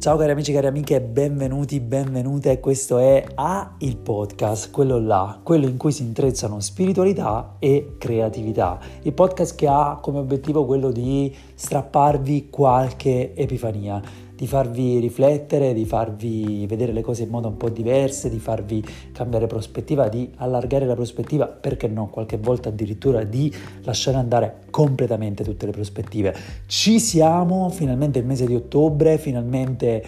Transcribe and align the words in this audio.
Ciao 0.00 0.16
cari 0.16 0.30
amici, 0.30 0.50
cari 0.50 0.66
amiche, 0.66 0.98
benvenuti, 1.02 1.78
benvenute. 1.78 2.58
Questo 2.58 2.96
è 2.96 3.22
A 3.34 3.74
il 3.80 3.98
podcast, 3.98 4.70
quello 4.70 4.98
là, 4.98 5.38
quello 5.42 5.66
in 5.66 5.76
cui 5.76 5.92
si 5.92 6.04
intrecciano 6.04 6.58
spiritualità 6.60 7.56
e 7.58 7.96
creatività. 7.98 8.78
Il 9.02 9.12
podcast 9.12 9.54
che 9.54 9.66
ha 9.68 9.98
come 10.00 10.20
obiettivo 10.20 10.64
quello 10.64 10.90
di 10.90 11.36
strapparvi 11.54 12.48
qualche 12.48 13.34
epifania 13.34 14.00
di 14.40 14.46
farvi 14.46 14.98
riflettere, 15.00 15.74
di 15.74 15.84
farvi 15.84 16.64
vedere 16.66 16.92
le 16.92 17.02
cose 17.02 17.24
in 17.24 17.28
modo 17.28 17.48
un 17.48 17.58
po' 17.58 17.68
diverse, 17.68 18.30
di 18.30 18.38
farvi 18.38 18.82
cambiare 19.12 19.46
prospettiva, 19.46 20.08
di 20.08 20.32
allargare 20.36 20.86
la 20.86 20.94
prospettiva, 20.94 21.46
perché 21.46 21.88
no, 21.88 22.08
qualche 22.08 22.38
volta 22.38 22.70
addirittura 22.70 23.22
di 23.22 23.54
lasciare 23.82 24.16
andare 24.16 24.60
completamente 24.70 25.44
tutte 25.44 25.66
le 25.66 25.72
prospettive. 25.72 26.34
Ci 26.64 26.98
siamo, 27.00 27.68
finalmente 27.68 28.18
il 28.18 28.24
mese 28.24 28.46
di 28.46 28.54
ottobre, 28.54 29.18
finalmente 29.18 30.02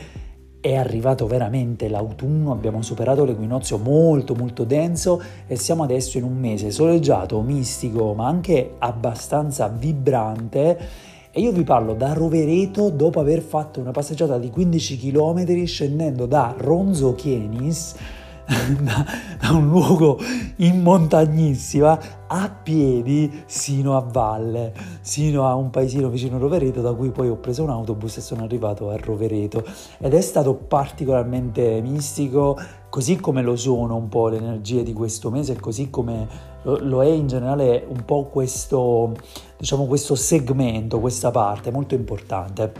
è 0.62 0.76
arrivato 0.76 1.26
veramente 1.26 1.90
l'autunno, 1.90 2.52
abbiamo 2.52 2.80
superato 2.80 3.26
l'equinozio 3.26 3.76
molto 3.76 4.34
molto 4.34 4.64
denso 4.64 5.20
e 5.46 5.56
siamo 5.56 5.82
adesso 5.82 6.16
in 6.16 6.24
un 6.24 6.38
mese 6.38 6.70
soleggiato, 6.70 7.38
mistico, 7.42 8.14
ma 8.14 8.28
anche 8.28 8.76
abbastanza 8.78 9.68
vibrante 9.68 11.10
e 11.34 11.40
io 11.40 11.50
vi 11.50 11.64
parlo 11.64 11.94
da 11.94 12.12
Rovereto 12.12 12.90
dopo 12.90 13.18
aver 13.18 13.40
fatto 13.40 13.80
una 13.80 13.90
passeggiata 13.90 14.36
di 14.36 14.50
15 14.50 14.98
km 14.98 15.64
scendendo 15.64 16.26
da 16.26 16.54
Ronzo 16.58 17.14
Chienis, 17.14 17.94
da, 18.78 19.06
da 19.40 19.50
un 19.52 19.70
luogo 19.70 20.18
in 20.56 20.82
montagnissima, 20.82 21.98
a 22.26 22.50
piedi 22.50 23.44
sino 23.46 23.96
a 23.96 24.00
valle, 24.00 24.74
sino 25.00 25.48
a 25.48 25.54
un 25.54 25.70
paesino 25.70 26.10
vicino 26.10 26.36
a 26.36 26.38
Rovereto, 26.38 26.82
da 26.82 26.92
cui 26.92 27.10
poi 27.10 27.30
ho 27.30 27.36
preso 27.36 27.62
un 27.62 27.70
autobus 27.70 28.18
e 28.18 28.20
sono 28.20 28.44
arrivato 28.44 28.90
a 28.90 28.96
Rovereto. 28.98 29.64
Ed 30.00 30.12
è 30.12 30.20
stato 30.20 30.52
particolarmente 30.52 31.80
mistico, 31.80 32.58
così 32.90 33.16
come 33.16 33.40
lo 33.40 33.56
sono 33.56 33.96
un 33.96 34.10
po' 34.10 34.28
le 34.28 34.36
energie 34.36 34.82
di 34.82 34.92
questo 34.92 35.30
mese, 35.30 35.58
così 35.58 35.88
come 35.88 36.50
lo, 36.62 37.02
è 37.02 37.08
in 37.08 37.26
generale 37.26 37.84
un 37.86 38.04
po' 38.04 38.24
questo, 38.24 39.14
diciamo, 39.56 39.86
questo 39.86 40.14
segmento, 40.14 41.00
questa 41.00 41.30
parte 41.30 41.70
molto 41.70 41.94
importante. 41.94 42.72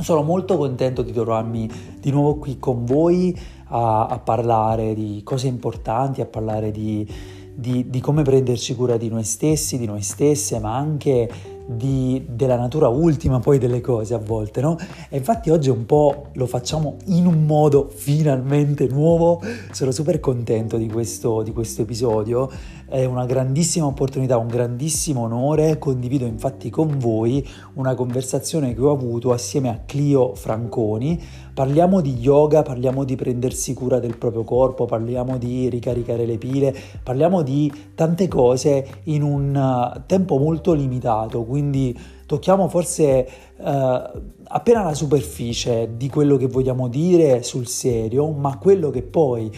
Sono 0.00 0.22
molto 0.22 0.56
contento 0.56 1.02
di 1.02 1.12
trovarmi 1.12 1.70
di 2.00 2.10
nuovo 2.10 2.36
qui 2.36 2.58
con 2.58 2.84
voi 2.84 3.38
a, 3.68 4.06
a 4.06 4.18
parlare 4.18 4.94
di 4.94 5.22
cose 5.24 5.46
importanti, 5.46 6.20
a 6.20 6.26
parlare 6.26 6.70
di, 6.70 7.08
di, 7.54 7.88
di 7.88 8.00
come 8.00 8.22
prenderci 8.22 8.74
cura 8.74 8.96
di 8.96 9.08
noi 9.08 9.24
stessi, 9.24 9.78
di 9.78 9.86
noi 9.86 10.02
stesse, 10.02 10.58
ma 10.58 10.76
anche 10.76 11.54
di, 11.66 12.24
della 12.28 12.56
natura 12.56 12.88
ultima 12.88 13.40
poi 13.40 13.58
delle 13.58 13.80
cose 13.80 14.14
a 14.14 14.18
volte, 14.18 14.60
no? 14.60 14.76
E 15.08 15.16
infatti 15.16 15.50
oggi 15.50 15.68
un 15.68 15.84
po' 15.84 16.26
lo 16.34 16.46
facciamo 16.46 16.96
in 17.06 17.26
un 17.26 17.44
modo 17.44 17.88
finalmente 17.88 18.86
nuovo, 18.86 19.40
sono 19.72 19.90
super 19.90 20.20
contento 20.20 20.76
di 20.76 20.88
questo, 20.88 21.42
di 21.42 21.52
questo 21.52 21.82
episodio, 21.82 22.48
è 22.88 23.04
una 23.04 23.26
grandissima 23.26 23.86
opportunità, 23.86 24.38
un 24.38 24.46
grandissimo 24.46 25.22
onore, 25.22 25.78
condivido 25.78 26.24
infatti 26.24 26.70
con 26.70 26.98
voi 26.98 27.46
una 27.74 27.94
conversazione 27.94 28.74
che 28.74 28.80
ho 28.80 28.92
avuto 28.92 29.32
assieme 29.32 29.68
a 29.68 29.80
Clio 29.84 30.34
Franconi, 30.34 31.20
parliamo 31.52 32.00
di 32.00 32.14
yoga, 32.14 32.62
parliamo 32.62 33.02
di 33.04 33.16
prendersi 33.16 33.74
cura 33.74 33.98
del 33.98 34.16
proprio 34.16 34.44
corpo, 34.44 34.84
parliamo 34.84 35.36
di 35.36 35.68
ricaricare 35.68 36.26
le 36.26 36.38
pile, 36.38 36.74
parliamo 37.02 37.42
di 37.42 37.72
tante 37.94 38.28
cose 38.28 38.86
in 39.04 39.22
un 39.22 40.02
tempo 40.06 40.38
molto 40.38 40.72
limitato, 40.72 41.42
quindi 41.42 41.98
tocchiamo 42.24 42.68
forse 42.68 43.28
eh, 43.56 44.10
appena 44.44 44.82
la 44.84 44.94
superficie 44.94 45.90
di 45.96 46.08
quello 46.08 46.36
che 46.36 46.46
vogliamo 46.46 46.88
dire 46.88 47.42
sul 47.42 47.66
serio, 47.66 48.30
ma 48.30 48.58
quello 48.58 48.90
che 48.90 49.02
poi 49.02 49.50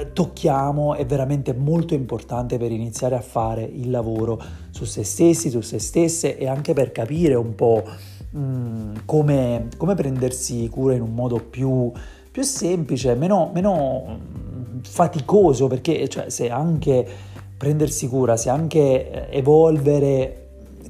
eh, 0.00 0.12
tocchiamo 0.12 0.94
è 0.94 1.04
veramente 1.06 1.52
molto 1.52 1.94
importante 1.94 2.58
per 2.58 2.72
iniziare 2.72 3.16
a 3.16 3.20
fare 3.20 3.62
il 3.62 3.90
lavoro 3.90 4.40
su 4.70 4.84
se 4.84 5.04
stessi, 5.04 5.50
su 5.50 5.60
se 5.60 5.78
stesse 5.78 6.36
e 6.36 6.46
anche 6.46 6.72
per 6.72 6.92
capire 6.92 7.34
un 7.34 7.54
po' 7.54 7.82
mh, 8.30 8.38
mm, 8.38 8.94
come, 9.04 9.68
come, 9.76 9.94
prendersi 9.94 10.68
cura 10.68 10.94
in 10.94 11.02
un 11.02 11.14
modo 11.14 11.38
più, 11.38 11.90
più 12.30 12.42
semplice, 12.42 13.14
meno, 13.14 13.50
meno 13.52 14.04
mm, 14.08 14.78
faticoso, 14.82 15.66
perché 15.66 16.08
cioè, 16.08 16.30
se 16.30 16.50
anche 16.50 17.06
prendersi 17.56 18.08
cura, 18.08 18.36
se 18.36 18.50
anche 18.50 19.28
eh, 19.30 19.36
evolvere 19.38 20.38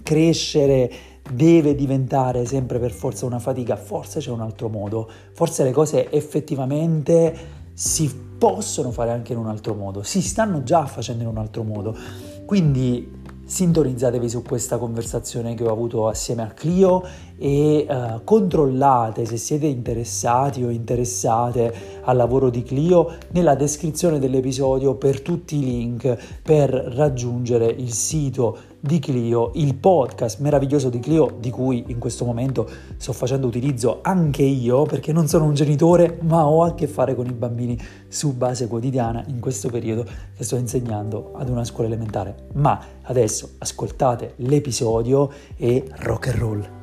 crescere 0.02 0.90
deve 1.30 1.74
diventare 1.74 2.44
sempre 2.46 2.78
per 2.78 2.90
forza 2.90 3.26
una 3.26 3.38
fatica, 3.38 3.76
forse 3.76 4.20
c'è 4.20 4.30
un 4.30 4.40
altro 4.40 4.68
modo, 4.68 5.08
forse 5.32 5.64
le 5.64 5.70
cose 5.70 6.10
effettivamente 6.10 7.60
si 7.74 8.30
possono 8.42 8.90
fare 8.90 9.12
anche 9.12 9.34
in 9.34 9.38
un 9.38 9.46
altro 9.46 9.72
modo, 9.72 10.02
si 10.02 10.20
stanno 10.20 10.64
già 10.64 10.84
facendo 10.86 11.22
in 11.22 11.28
un 11.28 11.38
altro 11.38 11.62
modo. 11.62 11.96
Quindi 12.44 13.20
sintonizzatevi 13.44 14.28
su 14.28 14.42
questa 14.42 14.78
conversazione 14.78 15.54
che 15.54 15.62
ho 15.62 15.70
avuto 15.70 16.08
assieme 16.08 16.42
a 16.42 16.48
Clio 16.48 17.04
e 17.38 17.86
uh, 17.88 18.24
controllate 18.24 19.26
se 19.26 19.36
siete 19.36 19.66
interessati 19.66 20.64
o 20.64 20.70
interessate 20.70 22.00
al 22.02 22.16
lavoro 22.16 22.50
di 22.50 22.64
Clio 22.64 23.14
nella 23.30 23.54
descrizione 23.54 24.18
dell'episodio 24.18 24.96
per 24.96 25.20
tutti 25.20 25.58
i 25.58 25.60
link 25.60 26.40
per 26.42 26.70
raggiungere 26.70 27.66
il 27.66 27.92
sito 27.92 28.58
di 28.84 28.98
Clio, 28.98 29.52
il 29.54 29.76
podcast 29.76 30.40
meraviglioso 30.40 30.90
di 30.90 30.98
Clio 30.98 31.36
di 31.38 31.50
cui 31.50 31.84
in 31.86 32.00
questo 32.00 32.24
momento 32.24 32.68
sto 32.96 33.12
facendo 33.12 33.46
utilizzo 33.46 34.00
anche 34.02 34.42
io 34.42 34.82
perché 34.82 35.12
non 35.12 35.28
sono 35.28 35.44
un 35.44 35.54
genitore 35.54 36.18
ma 36.22 36.48
ho 36.48 36.64
a 36.64 36.74
che 36.74 36.88
fare 36.88 37.14
con 37.14 37.26
i 37.26 37.32
bambini 37.32 37.78
su 38.08 38.36
base 38.36 38.66
quotidiana 38.66 39.22
in 39.28 39.38
questo 39.38 39.70
periodo 39.70 40.04
che 40.36 40.42
sto 40.42 40.56
insegnando 40.56 41.32
ad 41.36 41.48
una 41.48 41.62
scuola 41.62 41.86
elementare. 41.86 42.48
Ma 42.54 42.84
adesso 43.02 43.54
ascoltate 43.58 44.34
l'episodio 44.38 45.32
e 45.56 45.88
rock 45.98 46.26
and 46.26 46.38
roll. 46.38 46.80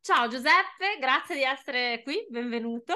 Ciao 0.00 0.26
Giuseppe, 0.26 0.98
grazie 0.98 1.36
di 1.36 1.42
essere 1.42 2.02
qui, 2.02 2.26
benvenuto. 2.28 2.94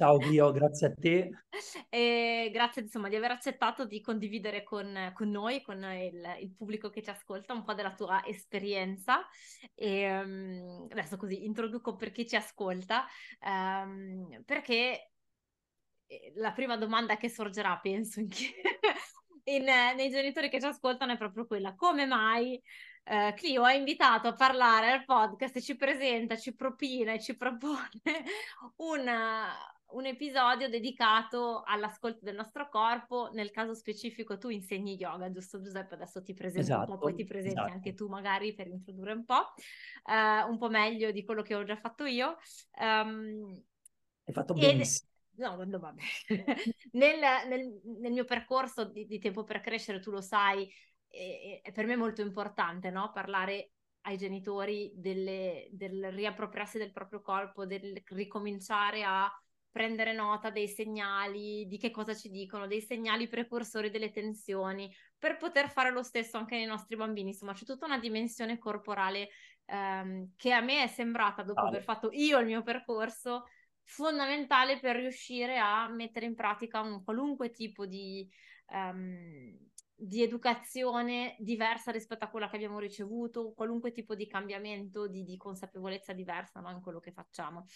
Ciao 0.00 0.16
Dio, 0.16 0.50
grazie 0.50 0.86
a 0.86 0.94
te. 0.98 1.30
E 1.90 2.48
grazie 2.50 2.80
insomma 2.80 3.10
di 3.10 3.16
aver 3.16 3.32
accettato 3.32 3.84
di 3.84 4.00
condividere 4.00 4.62
con, 4.62 5.12
con 5.12 5.28
noi, 5.28 5.60
con 5.60 5.82
il, 5.82 6.36
il, 6.40 6.54
pubblico 6.56 6.88
che 6.88 7.02
ci 7.02 7.10
ascolta, 7.10 7.52
un 7.52 7.64
po' 7.64 7.74
della 7.74 7.92
tua 7.92 8.24
esperienza. 8.24 9.20
E 9.74 10.10
um, 10.10 10.86
adesso 10.88 11.18
così 11.18 11.44
introduco 11.44 11.96
per 11.96 12.12
chi 12.12 12.26
ci 12.26 12.34
ascolta, 12.34 13.04
um, 13.44 14.42
perché 14.46 15.10
eh, 16.06 16.32
la 16.36 16.52
prima 16.52 16.78
domanda 16.78 17.18
che 17.18 17.28
sorgerà, 17.28 17.78
penso, 17.82 18.20
in 18.20 18.28
chi... 18.28 18.50
in, 19.52 19.64
nei 19.64 20.08
genitori 20.08 20.48
che 20.48 20.60
ci 20.60 20.66
ascoltano 20.66 21.12
è 21.12 21.18
proprio 21.18 21.46
quella: 21.46 21.74
come 21.74 22.06
mai 22.06 22.58
eh, 23.04 23.34
Clio 23.36 23.64
ha 23.64 23.72
invitato 23.72 24.28
a 24.28 24.34
parlare 24.34 24.92
al 24.92 25.04
podcast 25.04 25.60
ci 25.60 25.76
presenta, 25.76 26.38
ci 26.38 26.54
propina 26.54 27.12
e 27.12 27.20
ci 27.20 27.36
propone 27.36 28.00
una, 28.76 29.52
un 29.92 30.06
episodio 30.06 30.68
dedicato 30.68 31.62
all'ascolto 31.64 32.20
del 32.22 32.34
nostro 32.34 32.68
corpo. 32.68 33.30
Nel 33.32 33.50
caso 33.50 33.74
specifico 33.74 34.38
tu 34.38 34.48
insegni 34.48 34.96
yoga, 34.96 35.30
giusto 35.30 35.60
Giuseppe? 35.60 35.94
Adesso 35.94 36.22
ti 36.22 36.34
presento 36.34 36.60
esatto, 36.60 36.92
un 36.92 36.98
po', 36.98 37.04
poi 37.04 37.14
ti 37.14 37.24
presenti 37.24 37.58
esatto. 37.58 37.72
anche 37.72 37.94
tu 37.94 38.08
magari 38.08 38.54
per 38.54 38.68
introdurre 38.68 39.12
un 39.12 39.24
po', 39.24 39.52
uh, 40.04 40.50
un 40.50 40.58
po' 40.58 40.68
meglio 40.68 41.10
di 41.10 41.24
quello 41.24 41.42
che 41.42 41.54
ho 41.54 41.64
già 41.64 41.76
fatto 41.76 42.04
io. 42.04 42.36
Um, 42.78 43.62
Hai 44.24 44.32
fatto 44.32 44.54
benissimo. 44.54 45.08
No, 45.36 45.56
no, 45.64 45.78
vabbè. 45.78 46.02
nel, 46.92 47.18
nel, 47.48 47.80
nel, 47.98 48.12
mio 48.12 48.24
percorso 48.24 48.84
di, 48.84 49.06
di, 49.06 49.18
tempo 49.18 49.42
per 49.42 49.60
crescere, 49.60 50.00
tu 50.00 50.10
lo 50.10 50.20
sai, 50.20 50.68
è, 51.08 51.70
per 51.72 51.86
me 51.86 51.96
molto 51.96 52.20
importante 52.20 52.90
no? 52.90 53.10
parlare 53.12 53.72
ai 54.02 54.16
genitori 54.16 54.92
delle, 54.94 55.68
del 55.72 56.12
riappropriarsi 56.12 56.78
del 56.78 56.92
proprio 56.92 57.20
corpo, 57.20 57.66
del 57.66 58.02
ricominciare 58.06 59.02
a 59.02 59.30
prendere 59.70 60.12
nota 60.12 60.50
dei 60.50 60.68
segnali, 60.68 61.66
di 61.66 61.78
che 61.78 61.90
cosa 61.90 62.14
ci 62.14 62.28
dicono, 62.28 62.66
dei 62.66 62.80
segnali 62.80 63.28
precursori 63.28 63.90
delle 63.90 64.10
tensioni, 64.10 64.92
per 65.18 65.36
poter 65.36 65.70
fare 65.70 65.90
lo 65.90 66.02
stesso 66.02 66.36
anche 66.36 66.56
nei 66.56 66.66
nostri 66.66 66.96
bambini. 66.96 67.30
Insomma, 67.30 67.52
c'è 67.52 67.64
tutta 67.64 67.86
una 67.86 67.98
dimensione 67.98 68.58
corporale 68.58 69.28
ehm, 69.66 70.32
che 70.36 70.52
a 70.52 70.60
me 70.60 70.82
è 70.82 70.86
sembrata, 70.88 71.42
dopo 71.42 71.60
aver 71.60 71.82
fatto 71.82 72.10
io 72.12 72.38
il 72.38 72.46
mio 72.46 72.62
percorso, 72.62 73.44
fondamentale 73.84 74.78
per 74.78 74.96
riuscire 74.96 75.58
a 75.58 75.88
mettere 75.88 76.26
in 76.26 76.34
pratica 76.34 76.80
un 76.80 77.02
qualunque 77.02 77.50
tipo 77.50 77.86
di, 77.86 78.28
um, 78.68 79.56
di 79.94 80.22
educazione 80.22 81.36
diversa 81.38 81.90
rispetto 81.90 82.24
a 82.24 82.28
quella 82.28 82.48
che 82.48 82.56
abbiamo 82.56 82.78
ricevuto, 82.78 83.52
qualunque 83.52 83.92
tipo 83.92 84.14
di 84.14 84.26
cambiamento, 84.26 85.08
di, 85.08 85.24
di 85.24 85.36
consapevolezza 85.36 86.12
diversa 86.12 86.60
no? 86.60 86.70
in 86.70 86.80
quello 86.80 87.00
che 87.00 87.12
facciamo. 87.12 87.66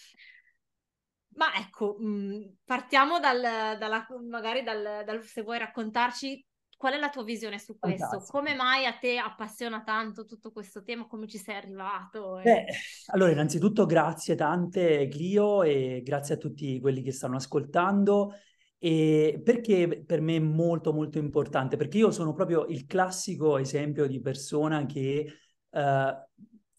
Ma 1.35 1.53
ecco, 1.55 1.95
mh, 1.99 2.07
mm, 2.07 2.41
partiamo 2.63 3.19
dal, 3.19 3.41
dalla, 3.77 4.05
magari 4.27 4.63
dal, 4.63 5.03
dal, 5.05 5.23
se 5.23 5.41
vuoi 5.41 5.57
raccontarci 5.57 6.45
qual 6.77 6.93
è 6.93 6.97
la 6.97 7.09
tua 7.09 7.23
visione 7.23 7.57
su 7.57 7.77
questo? 7.79 8.05
Fantastico. 8.05 8.37
Come 8.37 8.53
mai 8.53 8.85
a 8.85 8.93
te 8.93 9.17
appassiona 9.17 9.81
tanto 9.83 10.25
tutto 10.25 10.51
questo 10.51 10.83
tema? 10.83 11.07
Come 11.07 11.27
ci 11.27 11.37
sei 11.37 11.55
arrivato? 11.55 12.39
Beh, 12.43 12.65
allora, 13.07 13.31
innanzitutto 13.31 13.85
grazie 13.85 14.35
tante 14.35 15.07
Clio 15.07 15.63
e 15.63 16.01
grazie 16.03 16.35
a 16.35 16.37
tutti 16.37 16.79
quelli 16.79 17.01
che 17.01 17.11
stanno 17.11 17.37
ascoltando. 17.37 18.33
E 18.77 19.41
perché 19.43 20.03
per 20.05 20.21
me 20.21 20.35
è 20.35 20.39
molto 20.39 20.93
molto 20.93 21.17
importante? 21.17 21.77
Perché 21.77 21.97
io 21.97 22.11
sono 22.11 22.33
proprio 22.33 22.65
il 22.65 22.85
classico 22.85 23.57
esempio 23.57 24.05
di 24.05 24.19
persona 24.19 24.85
che 24.85 25.25
uh, 25.69 25.79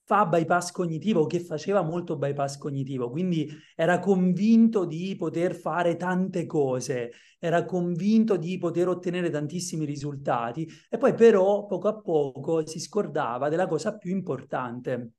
fa 0.06 0.24
bypass 0.24 0.70
cognitivo, 0.70 1.26
che 1.26 1.40
faceva 1.40 1.82
molto 1.82 2.16
bypass 2.16 2.58
cognitivo, 2.58 3.10
quindi 3.10 3.50
era 3.74 3.98
convinto 3.98 4.84
di 4.84 5.16
poter 5.16 5.52
fare 5.56 5.96
tante 5.96 6.46
cose, 6.46 7.10
era 7.40 7.64
convinto 7.64 8.36
di 8.36 8.56
poter 8.56 8.86
ottenere 8.86 9.30
tantissimi 9.30 9.84
risultati 9.84 10.64
e 10.88 10.96
poi 10.96 11.12
però 11.14 11.66
poco 11.66 11.88
a 11.88 12.00
poco 12.00 12.64
si 12.64 12.78
scordava 12.78 13.48
della 13.48 13.66
cosa 13.66 13.96
più 13.96 14.12
importante. 14.12 15.10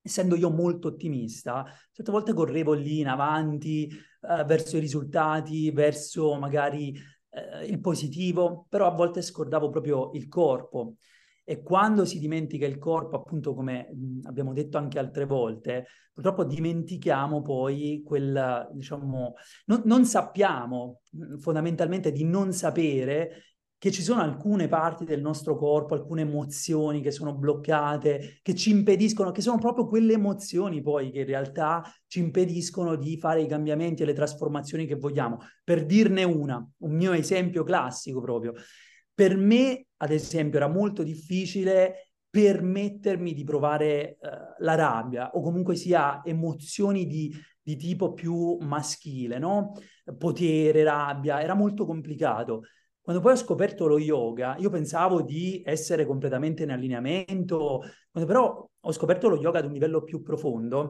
Essendo 0.00 0.36
io 0.36 0.50
molto 0.50 0.88
ottimista, 0.88 1.66
certe 1.90 2.12
volte 2.12 2.32
correvo 2.32 2.72
lì 2.72 3.00
in 3.00 3.08
avanti 3.08 3.88
eh, 3.88 4.44
verso 4.44 4.76
i 4.76 4.80
risultati, 4.80 5.72
verso 5.72 6.36
magari 6.38 6.96
eh, 7.30 7.66
il 7.66 7.80
positivo, 7.80 8.66
però 8.68 8.86
a 8.86 8.94
volte 8.94 9.22
scordavo 9.22 9.70
proprio 9.70 10.12
il 10.12 10.28
corpo. 10.28 10.94
E 11.48 11.62
quando 11.62 12.04
si 12.04 12.18
dimentica 12.18 12.66
il 12.66 12.76
corpo, 12.76 13.14
appunto 13.14 13.54
come 13.54 13.88
abbiamo 14.24 14.52
detto 14.52 14.78
anche 14.78 14.98
altre 14.98 15.26
volte, 15.26 15.86
purtroppo 16.12 16.42
dimentichiamo 16.42 17.40
poi 17.40 18.02
quel, 18.04 18.68
diciamo, 18.72 19.34
non, 19.66 19.82
non 19.84 20.04
sappiamo 20.04 21.02
fondamentalmente 21.38 22.10
di 22.10 22.24
non 22.24 22.52
sapere 22.52 23.42
che 23.78 23.92
ci 23.92 24.02
sono 24.02 24.22
alcune 24.22 24.66
parti 24.66 25.04
del 25.04 25.20
nostro 25.20 25.56
corpo, 25.56 25.94
alcune 25.94 26.22
emozioni 26.22 27.00
che 27.00 27.12
sono 27.12 27.34
bloccate, 27.34 28.40
che 28.42 28.54
ci 28.54 28.70
impediscono, 28.70 29.30
che 29.30 29.42
sono 29.42 29.58
proprio 29.58 29.86
quelle 29.86 30.14
emozioni 30.14 30.82
poi 30.82 31.12
che 31.12 31.20
in 31.20 31.26
realtà 31.26 31.84
ci 32.06 32.18
impediscono 32.18 32.96
di 32.96 33.18
fare 33.18 33.42
i 33.42 33.46
cambiamenti 33.46 34.02
e 34.02 34.06
le 34.06 34.14
trasformazioni 34.14 34.86
che 34.86 34.96
vogliamo. 34.96 35.38
Per 35.62 35.84
dirne 35.84 36.24
una, 36.24 36.66
un 36.78 36.96
mio 36.96 37.12
esempio 37.12 37.62
classico 37.62 38.20
proprio. 38.20 38.54
Per 39.16 39.34
me, 39.34 39.86
ad 39.96 40.10
esempio, 40.10 40.58
era 40.58 40.68
molto 40.68 41.02
difficile 41.02 42.10
permettermi 42.28 43.32
di 43.32 43.44
provare 43.44 44.18
uh, 44.20 44.62
la 44.62 44.74
rabbia 44.74 45.30
o 45.30 45.40
comunque 45.40 45.74
sia 45.74 46.20
emozioni 46.22 47.06
di, 47.06 47.34
di 47.62 47.76
tipo 47.76 48.12
più 48.12 48.58
maschile, 48.60 49.38
no? 49.38 49.72
Potere, 50.18 50.84
rabbia, 50.84 51.40
era 51.40 51.54
molto 51.54 51.86
complicato. 51.86 52.64
Quando 53.00 53.22
poi 53.22 53.32
ho 53.32 53.36
scoperto 53.36 53.86
lo 53.86 53.98
yoga, 53.98 54.54
io 54.58 54.68
pensavo 54.68 55.22
di 55.22 55.62
essere 55.64 56.04
completamente 56.04 56.64
in 56.64 56.70
allineamento, 56.72 57.80
quando 58.10 58.30
però 58.30 58.68
ho 58.78 58.92
scoperto 58.92 59.28
lo 59.30 59.38
yoga 59.38 59.60
ad 59.60 59.64
un 59.64 59.72
livello 59.72 60.02
più 60.02 60.20
profondo, 60.20 60.80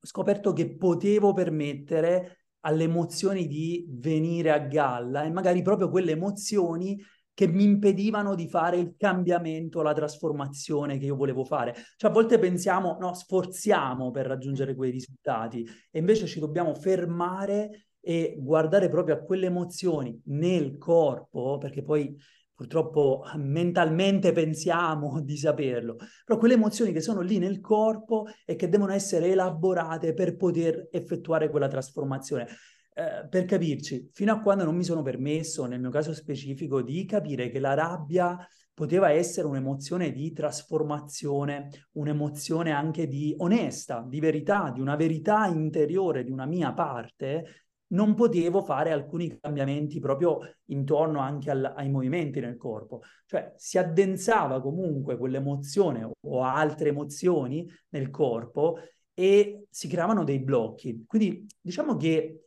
ho 0.00 0.06
scoperto 0.06 0.52
che 0.52 0.74
potevo 0.76 1.32
permettere 1.32 2.46
alle 2.60 2.84
emozioni 2.84 3.46
di 3.46 3.86
venire 3.90 4.50
a 4.50 4.58
galla 4.58 5.22
e 5.22 5.30
magari 5.30 5.62
proprio 5.62 5.88
quelle 5.88 6.12
emozioni 6.12 6.98
che 7.34 7.48
mi 7.48 7.64
impedivano 7.64 8.34
di 8.34 8.48
fare 8.48 8.78
il 8.78 8.94
cambiamento, 8.96 9.82
la 9.82 9.92
trasformazione 9.92 10.98
che 10.98 11.06
io 11.06 11.16
volevo 11.16 11.44
fare. 11.44 11.74
Cioè 11.96 12.10
a 12.10 12.12
volte 12.12 12.38
pensiamo, 12.38 12.96
no, 13.00 13.12
sforziamo 13.12 14.10
per 14.10 14.26
raggiungere 14.26 14.74
quei 14.74 14.92
risultati 14.92 15.66
e 15.90 15.98
invece 15.98 16.26
ci 16.26 16.38
dobbiamo 16.38 16.74
fermare 16.74 17.88
e 18.00 18.36
guardare 18.38 18.88
proprio 18.88 19.16
a 19.16 19.18
quelle 19.18 19.46
emozioni 19.46 20.20
nel 20.26 20.78
corpo, 20.78 21.58
perché 21.58 21.82
poi 21.82 22.16
purtroppo 22.54 23.24
mentalmente 23.36 24.32
pensiamo 24.32 25.20
di 25.24 25.36
saperlo, 25.36 25.96
però 26.24 26.38
quelle 26.38 26.54
emozioni 26.54 26.92
che 26.92 27.00
sono 27.00 27.20
lì 27.20 27.38
nel 27.38 27.60
corpo 27.60 28.26
e 28.44 28.54
che 28.54 28.68
devono 28.68 28.92
essere 28.92 29.32
elaborate 29.32 30.14
per 30.14 30.36
poter 30.36 30.88
effettuare 30.92 31.50
quella 31.50 31.66
trasformazione. 31.66 32.46
Eh, 32.96 33.26
per 33.28 33.44
capirci, 33.44 34.08
fino 34.12 34.32
a 34.32 34.40
quando 34.40 34.62
non 34.62 34.76
mi 34.76 34.84
sono 34.84 35.02
permesso, 35.02 35.66
nel 35.66 35.80
mio 35.80 35.90
caso 35.90 36.14
specifico, 36.14 36.80
di 36.80 37.04
capire 37.06 37.50
che 37.50 37.58
la 37.58 37.74
rabbia 37.74 38.38
poteva 38.72 39.10
essere 39.10 39.48
un'emozione 39.48 40.12
di 40.12 40.32
trasformazione, 40.32 41.88
un'emozione 41.92 42.70
anche 42.70 43.08
di 43.08 43.34
onesta, 43.38 44.04
di 44.08 44.20
verità, 44.20 44.70
di 44.72 44.80
una 44.80 44.94
verità 44.94 45.46
interiore 45.46 46.22
di 46.22 46.30
una 46.30 46.46
mia 46.46 46.72
parte, 46.72 47.64
non 47.88 48.14
potevo 48.14 48.62
fare 48.62 48.92
alcuni 48.92 49.38
cambiamenti 49.40 49.98
proprio 49.98 50.38
intorno 50.66 51.18
anche 51.18 51.50
al, 51.50 51.72
ai 51.76 51.90
movimenti 51.90 52.38
nel 52.38 52.56
corpo. 52.56 53.00
Cioè 53.26 53.54
si 53.56 53.76
addensava 53.76 54.60
comunque 54.60 55.16
quell'emozione 55.16 56.08
o 56.20 56.42
altre 56.42 56.90
emozioni 56.90 57.68
nel 57.88 58.10
corpo 58.10 58.78
e 59.12 59.66
si 59.68 59.88
creavano 59.88 60.22
dei 60.22 60.38
blocchi. 60.40 61.04
Quindi 61.06 61.46
diciamo 61.60 61.96
che 61.96 62.43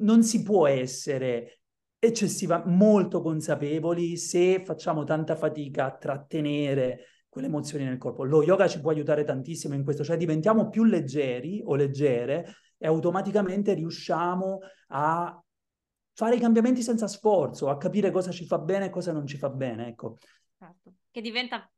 non 0.00 0.22
si 0.22 0.42
può 0.42 0.66
essere 0.66 1.60
eccessiva, 1.98 2.64
molto 2.64 3.20
consapevoli 3.20 4.16
se 4.16 4.62
facciamo 4.64 5.04
tanta 5.04 5.36
fatica 5.36 5.84
a 5.84 5.96
trattenere 5.96 7.04
quelle 7.28 7.46
emozioni 7.46 7.84
nel 7.84 7.98
corpo. 7.98 8.24
Lo 8.24 8.42
yoga 8.42 8.66
ci 8.66 8.80
può 8.80 8.90
aiutare 8.90 9.24
tantissimo 9.24 9.74
in 9.74 9.84
questo, 9.84 10.02
cioè 10.02 10.16
diventiamo 10.16 10.68
più 10.68 10.84
leggeri 10.84 11.62
o 11.64 11.76
leggere 11.76 12.54
e 12.76 12.86
automaticamente 12.86 13.74
riusciamo 13.74 14.60
a 14.88 15.42
fare 16.12 16.36
i 16.36 16.40
cambiamenti 16.40 16.82
senza 16.82 17.06
sforzo, 17.06 17.68
a 17.68 17.76
capire 17.76 18.10
cosa 18.10 18.30
ci 18.30 18.46
fa 18.46 18.58
bene 18.58 18.86
e 18.86 18.90
cosa 18.90 19.12
non 19.12 19.26
ci 19.26 19.36
fa 19.36 19.48
bene, 19.50 19.88
ecco. 19.88 20.16
Certo. 20.58 20.94
Che 21.10 21.20
diventa 21.20 21.70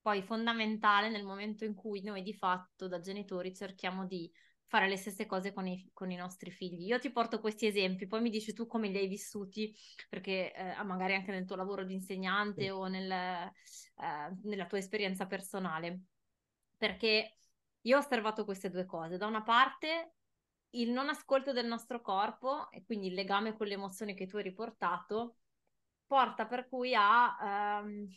poi 0.00 0.22
fondamentale 0.22 1.10
nel 1.10 1.24
momento 1.24 1.64
in 1.64 1.74
cui 1.74 2.02
noi 2.02 2.22
di 2.22 2.34
fatto 2.34 2.88
da 2.88 3.00
genitori 3.00 3.54
cerchiamo 3.54 4.04
di 4.06 4.30
fare 4.72 4.88
le 4.88 4.96
stesse 4.96 5.26
cose 5.26 5.52
con 5.52 5.66
i, 5.66 5.90
con 5.92 6.10
i, 6.10 6.16
nostri 6.16 6.50
figli. 6.50 6.86
Io 6.86 6.98
ti 6.98 7.10
porto 7.10 7.40
questi 7.40 7.66
esempi, 7.66 8.06
poi 8.06 8.22
mi 8.22 8.30
dici 8.30 8.54
tu 8.54 8.66
come 8.66 8.88
li 8.88 8.96
hai 8.96 9.06
vissuti, 9.06 9.70
perché 10.08 10.50
eh, 10.54 10.82
magari 10.82 11.14
anche 11.14 11.30
nel 11.30 11.44
tuo 11.44 11.56
lavoro 11.56 11.84
di 11.84 11.92
insegnante 11.92 12.70
o 12.70 12.86
nel, 12.86 13.10
eh, 13.10 13.52
nella 14.44 14.64
tua 14.64 14.78
esperienza 14.78 15.26
personale. 15.26 16.04
Perché 16.78 17.36
io 17.82 17.96
ho 17.96 18.00
osservato 18.00 18.46
queste 18.46 18.70
due 18.70 18.86
cose. 18.86 19.18
Da 19.18 19.26
una 19.26 19.42
parte 19.42 20.14
il 20.70 20.90
non 20.90 21.10
ascolto 21.10 21.52
del 21.52 21.66
nostro 21.66 22.00
corpo 22.00 22.70
e 22.70 22.82
quindi 22.82 23.08
il 23.08 23.14
legame 23.14 23.54
con 23.54 23.66
le 23.66 23.74
emozioni 23.74 24.14
che 24.14 24.26
tu 24.26 24.38
hai 24.38 24.42
riportato 24.42 25.36
porta 26.06 26.46
per 26.46 26.66
cui 26.66 26.94
a 26.94 27.82
ehm, 27.82 28.08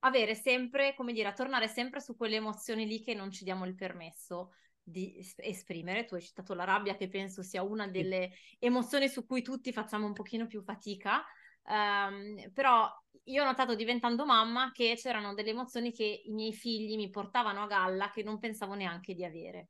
avere 0.00 0.36
sempre, 0.36 0.94
come 0.94 1.12
dire, 1.12 1.26
a 1.26 1.32
tornare 1.32 1.66
sempre 1.66 2.00
su 2.00 2.16
quelle 2.16 2.36
emozioni 2.36 2.86
lì 2.86 3.02
che 3.02 3.14
non 3.14 3.32
ci 3.32 3.42
diamo 3.42 3.64
il 3.66 3.74
permesso 3.74 4.52
di 4.90 5.14
esprimere. 5.36 6.04
Tu 6.04 6.14
hai 6.14 6.22
citato 6.22 6.54
la 6.54 6.64
rabbia, 6.64 6.96
che 6.96 7.08
penso 7.08 7.42
sia 7.42 7.62
una 7.62 7.86
delle 7.86 8.32
emozioni 8.58 9.08
su 9.08 9.24
cui 9.26 9.42
tutti 9.42 9.72
facciamo 9.72 10.06
un 10.06 10.12
pochino 10.12 10.46
più 10.46 10.62
fatica. 10.62 11.24
Um, 11.62 12.50
però 12.52 12.90
io 13.24 13.42
ho 13.42 13.46
notato 13.46 13.74
diventando 13.74 14.24
mamma 14.24 14.72
che 14.72 14.94
c'erano 14.96 15.34
delle 15.34 15.50
emozioni 15.50 15.92
che 15.92 16.22
i 16.24 16.32
miei 16.32 16.52
figli 16.52 16.96
mi 16.96 17.10
portavano 17.10 17.62
a 17.62 17.66
galla 17.66 18.10
che 18.10 18.22
non 18.22 18.38
pensavo 18.38 18.74
neanche 18.74 19.14
di 19.14 19.24
avere. 19.24 19.68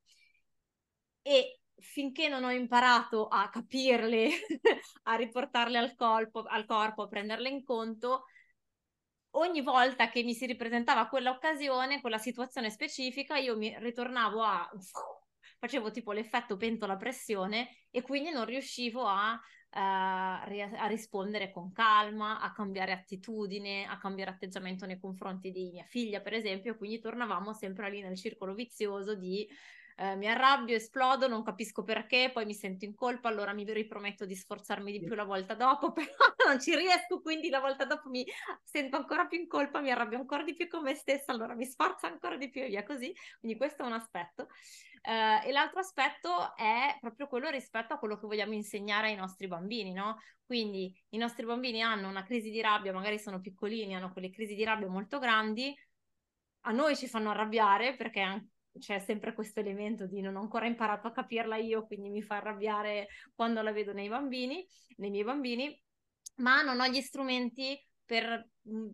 E 1.23 1.61
finché 1.77 2.29
non 2.29 2.45
ho 2.45 2.51
imparato 2.51 3.27
a 3.29 3.49
capirle, 3.49 4.29
a 5.05 5.15
riportarle 5.17 5.79
al, 5.79 5.95
colpo, 5.95 6.43
al 6.43 6.65
corpo, 6.65 7.03
a 7.03 7.09
prenderle 7.09 7.49
in 7.49 7.65
conto, 7.65 8.25
ogni 9.33 9.63
volta 9.63 10.09
che 10.09 10.23
mi 10.23 10.35
si 10.35 10.47
ripresentava 10.47 11.07
quella 11.07 11.31
occasione, 11.31 12.01
quella 12.01 12.19
situazione 12.19 12.71
specifica, 12.71 13.37
io 13.37 13.57
mi 13.57 13.75
ritornavo 13.79 14.43
a 14.43 14.71
facevo 15.61 15.91
tipo 15.91 16.13
l'effetto 16.13 16.57
pentola 16.57 16.97
pressione 16.97 17.69
e 17.91 18.01
quindi 18.01 18.31
non 18.31 18.47
riuscivo 18.47 19.07
a, 19.07 19.33
uh, 19.33 19.79
a, 19.79 20.87
rispondere 20.87 21.51
con 21.51 21.71
calma, 21.71 22.41
a 22.41 22.53
cambiare 22.53 22.93
attitudine, 22.93 23.85
a 23.87 23.99
cambiare 23.99 24.31
atteggiamento 24.31 24.87
nei 24.87 24.99
confronti 24.99 25.51
di 25.51 25.71
mia 25.71 25.85
figlia, 25.85 26.21
per 26.21 26.33
esempio, 26.33 26.77
quindi 26.77 26.99
tornavamo 26.99 27.53
sempre 27.53 27.91
lì 27.91 28.01
nel 28.01 28.17
circolo 28.17 28.55
vizioso 28.55 29.15
di 29.15 29.47
eh, 30.01 30.17
mi 30.17 30.27
arrabbio, 30.27 30.77
esplodo, 30.77 31.29
non 31.29 31.43
capisco 31.43 31.83
perché, 31.83 32.31
poi 32.33 32.47
mi 32.47 32.55
sento 32.55 32.87
in 32.87 32.95
colpa, 32.95 33.29
allora 33.29 33.53
mi 33.53 33.71
riprometto 33.71 34.25
di 34.25 34.35
sforzarmi 34.35 34.93
di 34.93 35.05
più 35.05 35.15
la 35.15 35.25
volta 35.25 35.53
dopo, 35.53 35.93
però 35.93 36.09
non 36.47 36.59
ci 36.59 36.75
riesco, 36.75 37.21
quindi 37.21 37.51
la 37.51 37.61
volta 37.61 37.85
dopo 37.85 38.09
mi 38.09 38.25
sento 38.63 38.97
ancora 38.97 39.27
più 39.27 39.39
in 39.39 39.47
colpa, 39.47 39.83
mi 39.83 39.91
arrabbio 39.91 40.17
ancora 40.17 40.43
di 40.43 40.55
più 40.55 40.69
con 40.69 40.85
me 40.85 40.95
stessa, 40.95 41.33
allora 41.33 41.55
mi 41.55 41.67
sforzo 41.67 42.07
ancora 42.07 42.39
di 42.39 42.49
più 42.49 42.63
e 42.63 42.69
via 42.69 42.83
così. 42.83 43.15
Quindi 43.41 43.59
questo 43.59 43.83
è 43.83 43.87
un 43.87 43.93
aspetto. 43.93 44.49
Uh, 45.03 45.47
e 45.47 45.53
l'altro 45.53 45.81
aspetto 45.81 46.57
è 46.57 46.97
proprio 46.99 47.27
quello 47.27 47.51
rispetto 47.51 47.93
a 47.93 47.99
quello 47.99 48.19
che 48.19 48.27
vogliamo 48.27 48.55
insegnare 48.55 49.09
ai 49.09 49.17
nostri 49.17 49.49
bambini, 49.49 49.93
no? 49.93 50.17
Quindi 50.47 50.95
i 51.11 51.19
nostri 51.19 51.45
bambini 51.45 51.83
hanno 51.83 52.09
una 52.09 52.23
crisi 52.23 52.49
di 52.51 52.63
rabbia, 52.63 52.95
magari 52.95 53.19
sono 53.19 53.41
piccolini, 53.41 53.95
hanno 53.95 54.13
quelle 54.13 54.31
crisi 54.31 54.55
di 54.55 54.65
rabbia 54.65 54.89
molto 54.89 55.19
grandi, 55.19 55.75
a 56.63 56.73
noi 56.73 56.97
ci 56.97 57.07
fanno 57.07 57.31
arrabbiare 57.31 57.97
perché 57.97 58.21
c'è 58.79 58.99
sempre 58.99 59.35
questo 59.35 59.61
elemento 59.61 60.07
di 60.07 60.21
non 60.21 60.37
ho 60.37 60.41
ancora 60.41 60.67
imparato 60.67 61.09
a 61.09 61.13
capirla 61.13 61.57
io, 61.57 61.87
quindi 61.87 62.09
mi 62.09 62.23
fa 62.23 62.37
arrabbiare 62.37 63.09
quando 63.35 63.63
la 63.63 63.73
vedo 63.73 63.93
nei 63.93 64.09
bambini, 64.09 64.65
nei 64.97 65.11
miei 65.11 65.25
bambini, 65.25 65.83
ma 66.37 66.63
non 66.63 66.81
ho 66.81 66.87
gli 66.87 67.01
strumenti 67.01 67.79
per, 68.05 68.49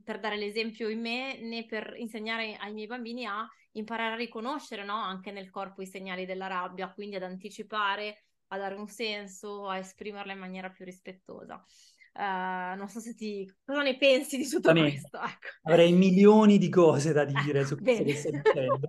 per, 0.05 0.21
dare 0.21 0.37
l'esempio 0.37 0.89
in 0.89 1.01
me 1.01 1.41
né 1.41 1.65
per 1.65 1.95
insegnare 1.97 2.57
ai 2.57 2.73
miei 2.73 2.87
bambini 2.87 3.25
a 3.25 3.47
imparare 3.73 4.15
a 4.15 4.17
riconoscere 4.17 4.85
no? 4.85 4.95
anche 4.95 5.31
nel 5.31 5.51
corpo 5.51 5.83
i 5.83 5.87
segnali 5.87 6.27
della 6.27 6.47
rabbia, 6.47 6.93
quindi 6.93 7.17
ad 7.17 7.23
anticipare, 7.23 8.25
a 8.49 8.59
dare 8.59 8.75
un 8.75 8.89
senso, 8.89 9.69
a 9.69 9.79
esprimerla 9.79 10.33
in 10.33 10.39
maniera 10.39 10.71
più 10.71 10.85
rispettosa. 10.85 11.65
Uh, 12.13 12.77
non 12.77 12.89
so 12.89 12.99
se 13.01 13.15
ti... 13.15 13.51
cosa 13.63 13.83
ne 13.83 13.99
pensi 13.99 14.39
di 14.39 14.49
tutto 14.49 14.73
questo? 14.73 15.19
Ecco. 15.19 15.49
Avrei 15.65 15.93
milioni 15.93 16.57
di 16.57 16.71
cose 16.71 17.13
da 17.13 17.25
dire 17.25 17.61
ecco, 17.61 17.69
su 17.69 17.77
questo 17.83 18.05
che 18.05 18.15
stai 18.15 18.33
dicendo. 18.33 18.89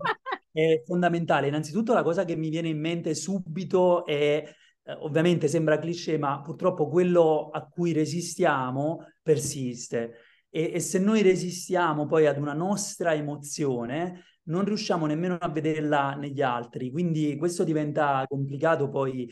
È 0.57 0.81
fondamentale. 0.87 1.47
Innanzitutto 1.49 1.93
la 1.93 2.01
cosa 2.01 2.25
che 2.25 2.35
mi 2.35 2.49
viene 2.49 2.69
in 2.69 2.79
mente 2.79 3.13
subito 3.13 4.03
è, 4.07 4.43
eh, 4.83 4.91
ovviamente 5.01 5.47
sembra 5.47 5.77
cliché, 5.77 6.17
ma 6.17 6.41
purtroppo 6.41 6.87
quello 6.89 7.49
a 7.51 7.67
cui 7.67 7.91
resistiamo 7.93 9.05
persiste. 9.21 10.13
E, 10.49 10.71
e 10.73 10.79
se 10.79 10.97
noi 10.97 11.21
resistiamo 11.21 12.07
poi 12.07 12.25
ad 12.25 12.39
una 12.39 12.53
nostra 12.53 13.13
emozione, 13.13 14.23
non 14.45 14.65
riusciamo 14.65 15.05
nemmeno 15.05 15.35
a 15.35 15.47
vederla 15.49 16.15
negli 16.15 16.41
altri. 16.41 16.89
Quindi 16.89 17.35
questo 17.37 17.63
diventa 17.63 18.25
complicato 18.27 18.89
poi 18.89 19.29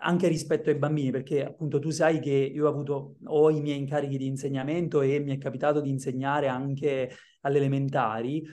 anche 0.00 0.28
rispetto 0.28 0.68
ai 0.68 0.76
bambini, 0.76 1.10
perché 1.10 1.46
appunto 1.46 1.78
tu 1.78 1.88
sai 1.88 2.20
che 2.20 2.30
io 2.30 2.66
ho 2.66 2.68
avuto 2.68 3.16
ho 3.24 3.48
i 3.50 3.62
miei 3.62 3.78
incarichi 3.78 4.18
di 4.18 4.26
insegnamento 4.26 5.00
e 5.00 5.18
mi 5.18 5.34
è 5.34 5.38
capitato 5.38 5.80
di 5.80 5.88
insegnare 5.88 6.46
anche 6.48 7.10
alle 7.40 7.56
elementari 7.56 8.44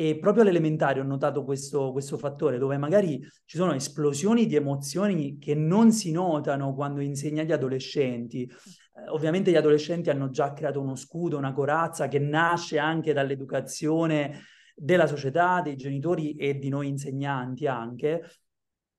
e 0.00 0.16
proprio 0.16 0.42
alle 0.42 0.52
elementari 0.52 1.00
ho 1.00 1.02
notato 1.02 1.42
questo, 1.42 1.90
questo 1.90 2.16
fattore 2.16 2.56
dove 2.56 2.78
magari 2.78 3.20
ci 3.44 3.56
sono 3.56 3.74
esplosioni 3.74 4.46
di 4.46 4.54
emozioni 4.54 5.38
che 5.38 5.56
non 5.56 5.90
si 5.90 6.12
notano 6.12 6.72
quando 6.72 7.00
insegni 7.00 7.40
agli 7.40 7.50
adolescenti. 7.50 8.42
Eh, 8.44 9.08
ovviamente 9.08 9.50
gli 9.50 9.56
adolescenti 9.56 10.08
hanno 10.08 10.30
già 10.30 10.52
creato 10.52 10.80
uno 10.80 10.94
scudo, 10.94 11.36
una 11.36 11.52
corazza 11.52 12.06
che 12.06 12.20
nasce 12.20 12.78
anche 12.78 13.12
dall'educazione 13.12 14.42
della 14.72 15.08
società, 15.08 15.62
dei 15.62 15.74
genitori 15.74 16.36
e 16.36 16.58
di 16.58 16.68
noi 16.68 16.86
insegnanti 16.86 17.66
anche, 17.66 18.22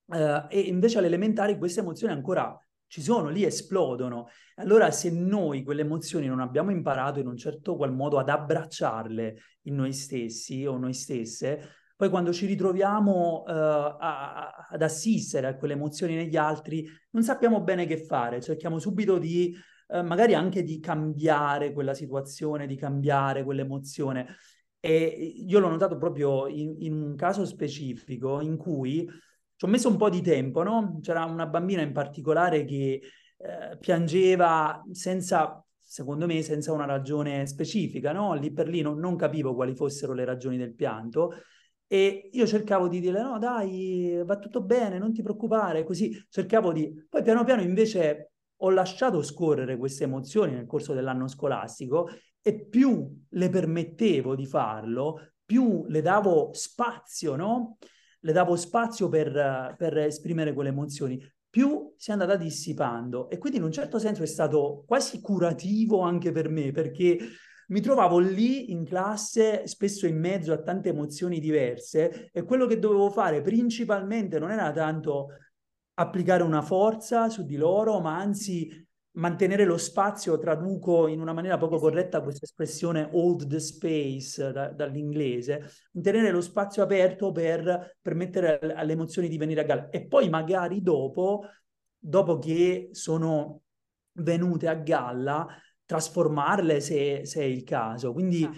Uh, 0.09 0.47
e 0.49 0.61
invece 0.61 0.97
alle 0.97 1.05
elementari 1.05 1.55
queste 1.55 1.81
emozioni 1.81 2.11
ancora 2.11 2.59
ci 2.89 3.01
sono, 3.01 3.29
lì 3.29 3.45
esplodono. 3.45 4.27
Allora 4.55 4.89
se 4.91 5.11
noi 5.11 5.63
quelle 5.63 5.81
emozioni 5.81 6.25
non 6.25 6.39
abbiamo 6.39 6.71
imparato 6.71 7.19
in 7.19 7.27
un 7.27 7.37
certo 7.37 7.75
qual 7.75 7.93
modo 7.93 8.17
ad 8.17 8.29
abbracciarle 8.29 9.37
in 9.63 9.75
noi 9.75 9.93
stessi 9.93 10.65
o 10.65 10.75
noi 10.75 10.93
stesse, 10.93 11.77
poi 11.95 12.09
quando 12.09 12.33
ci 12.33 12.45
ritroviamo 12.45 13.43
uh, 13.45 13.51
a, 13.51 14.67
ad 14.69 14.81
assistere 14.81 15.47
a 15.47 15.55
quelle 15.55 15.73
emozioni 15.73 16.15
negli 16.15 16.35
altri, 16.35 16.87
non 17.11 17.23
sappiamo 17.23 17.61
bene 17.61 17.85
che 17.85 18.03
fare, 18.03 18.41
cerchiamo 18.41 18.79
subito 18.79 19.17
di 19.17 19.55
uh, 19.89 20.01
magari 20.01 20.33
anche 20.33 20.63
di 20.63 20.79
cambiare 20.79 21.71
quella 21.71 21.93
situazione, 21.93 22.67
di 22.67 22.75
cambiare 22.75 23.43
quell'emozione. 23.43 24.35
E 24.79 24.95
io 25.45 25.59
l'ho 25.59 25.69
notato 25.69 25.97
proprio 25.97 26.47
in, 26.47 26.75
in 26.79 26.93
un 26.93 27.15
caso 27.15 27.45
specifico 27.45 28.39
in 28.39 28.55
cui 28.55 29.07
ci 29.59 29.65
ho 29.65 29.67
messo 29.67 29.89
un 29.89 29.97
po' 29.97 30.09
di 30.09 30.21
tempo, 30.21 30.63
no? 30.63 30.99
C'era 31.01 31.25
una 31.25 31.45
bambina 31.45 31.81
in 31.81 31.91
particolare 31.91 32.63
che 32.63 33.01
eh, 33.35 33.77
piangeva 33.77 34.81
senza, 34.93 35.61
secondo 35.77 36.25
me, 36.25 36.41
senza 36.43 36.71
una 36.71 36.85
ragione 36.85 37.45
specifica, 37.45 38.13
no? 38.13 38.35
Lì 38.35 38.53
per 38.53 38.69
lì 38.69 38.79
non, 38.79 38.97
non 38.99 39.17
capivo 39.17 39.53
quali 39.53 39.75
fossero 39.75 40.13
le 40.13 40.23
ragioni 40.23 40.55
del 40.55 40.73
pianto 40.73 41.33
e 41.87 42.29
io 42.31 42.47
cercavo 42.47 42.87
di 42.87 43.01
dire 43.01 43.21
no 43.21 43.39
dai 43.39 44.21
va 44.23 44.37
tutto 44.37 44.61
bene 44.61 44.99
non 44.99 45.11
ti 45.11 45.23
preoccupare 45.23 45.83
così 45.83 46.15
cercavo 46.29 46.71
di 46.71 47.07
poi 47.09 47.23
piano 47.23 47.43
piano 47.43 47.63
invece 47.63 48.33
ho 48.57 48.69
lasciato 48.69 49.23
scorrere 49.23 49.75
queste 49.75 50.03
emozioni 50.03 50.53
nel 50.53 50.67
corso 50.67 50.93
dell'anno 50.93 51.27
scolastico 51.27 52.07
e 52.43 52.63
più 52.67 53.11
le 53.29 53.49
permettevo 53.49 54.35
di 54.35 54.45
farlo 54.45 55.31
più 55.43 55.83
le 55.87 56.01
davo 56.03 56.51
spazio 56.53 57.35
no 57.35 57.77
le 58.19 58.31
davo 58.31 58.55
spazio 58.55 59.07
per, 59.09 59.75
per 59.77 59.97
esprimere 59.97 60.53
quelle 60.53 60.69
emozioni, 60.69 61.21
più 61.49 61.93
si 61.97 62.09
è 62.09 62.13
andata 62.13 62.35
dissipando 62.35 63.29
e 63.29 63.37
quindi 63.37 63.57
in 63.57 63.63
un 63.63 63.71
certo 63.71 63.97
senso 63.97 64.21
è 64.21 64.27
stato 64.27 64.83
quasi 64.85 65.19
curativo 65.19 66.01
anche 66.01 66.31
per 66.31 66.47
me 66.47 66.71
perché 66.71 67.17
mi 67.69 67.81
trovavo 67.81 68.19
lì 68.19 68.71
in 68.71 68.83
classe, 68.83 69.67
spesso 69.67 70.07
in 70.07 70.19
mezzo 70.19 70.53
a 70.53 70.61
tante 70.61 70.89
emozioni 70.89 71.39
diverse 71.39 72.29
e 72.31 72.43
quello 72.43 72.65
che 72.65 72.79
dovevo 72.79 73.09
fare 73.09 73.41
principalmente 73.41 74.39
non 74.39 74.51
era 74.51 74.71
tanto 74.71 75.29
applicare 75.95 76.43
una 76.43 76.61
forza 76.61 77.29
su 77.29 77.43
di 77.43 77.57
loro, 77.57 77.99
ma 77.99 78.17
anzi 78.17 78.87
mantenere 79.19 79.65
lo 79.65 79.77
spazio, 79.77 80.37
traduco 80.39 81.07
in 81.07 81.19
una 81.19 81.33
maniera 81.33 81.57
poco 81.57 81.77
corretta 81.77 82.21
questa 82.21 82.45
espressione 82.45 83.09
hold 83.11 83.47
the 83.47 83.59
space 83.59 84.51
da, 84.51 84.69
dall'inglese, 84.69 85.69
mantenere 85.91 86.31
lo 86.31 86.41
spazio 86.41 86.81
aperto 86.81 87.31
per 87.31 87.97
permettere 88.01 88.59
alle 88.73 88.93
emozioni 88.93 89.27
di 89.27 89.37
venire 89.37 89.61
a 89.61 89.65
galla 89.65 89.89
e 89.89 90.07
poi 90.07 90.29
magari 90.29 90.81
dopo, 90.81 91.43
dopo 91.97 92.39
che 92.39 92.89
sono 92.91 93.61
venute 94.13 94.67
a 94.67 94.75
galla, 94.75 95.47
trasformarle 95.85 96.79
se, 96.79 97.25
se 97.25 97.41
è 97.41 97.45
il 97.45 97.63
caso. 97.63 98.13
Quindi 98.13 98.43
ah. 98.43 98.51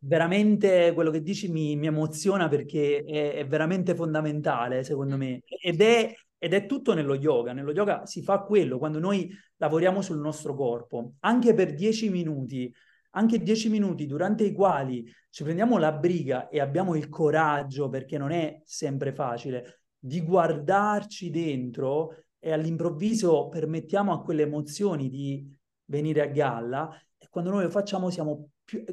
veramente 0.00 0.92
quello 0.94 1.10
che 1.10 1.22
dici 1.22 1.50
mi, 1.50 1.74
mi 1.76 1.86
emoziona 1.86 2.48
perché 2.48 3.02
è, 3.04 3.34
è 3.34 3.46
veramente 3.46 3.94
fondamentale 3.94 4.84
secondo 4.84 5.16
mm. 5.16 5.18
me 5.18 5.42
ed 5.60 5.80
è 5.80 6.14
ed 6.44 6.52
è 6.52 6.66
tutto 6.66 6.92
nello 6.92 7.14
yoga. 7.14 7.54
Nello 7.54 7.72
yoga 7.72 8.04
si 8.04 8.22
fa 8.22 8.40
quello, 8.40 8.76
quando 8.76 8.98
noi 8.98 9.34
lavoriamo 9.56 10.02
sul 10.02 10.18
nostro 10.18 10.54
corpo, 10.54 11.14
anche 11.20 11.54
per 11.54 11.72
dieci 11.72 12.10
minuti, 12.10 12.70
anche 13.12 13.42
dieci 13.42 13.70
minuti 13.70 14.06
durante 14.06 14.44
i 14.44 14.52
quali 14.52 15.10
ci 15.30 15.42
prendiamo 15.42 15.78
la 15.78 15.92
briga 15.92 16.48
e 16.48 16.60
abbiamo 16.60 16.96
il 16.96 17.08
coraggio, 17.08 17.88
perché 17.88 18.18
non 18.18 18.30
è 18.30 18.60
sempre 18.62 19.14
facile, 19.14 19.84
di 19.98 20.20
guardarci 20.20 21.30
dentro 21.30 22.14
e 22.38 22.52
all'improvviso 22.52 23.48
permettiamo 23.48 24.12
a 24.12 24.20
quelle 24.20 24.42
emozioni 24.42 25.08
di 25.08 25.50
venire 25.86 26.20
a 26.20 26.26
galla, 26.26 26.94
e 27.16 27.26
quando 27.30 27.48
noi 27.48 27.62
lo 27.62 27.70
facciamo 27.70 28.10
siamo 28.10 28.50
più, 28.62 28.84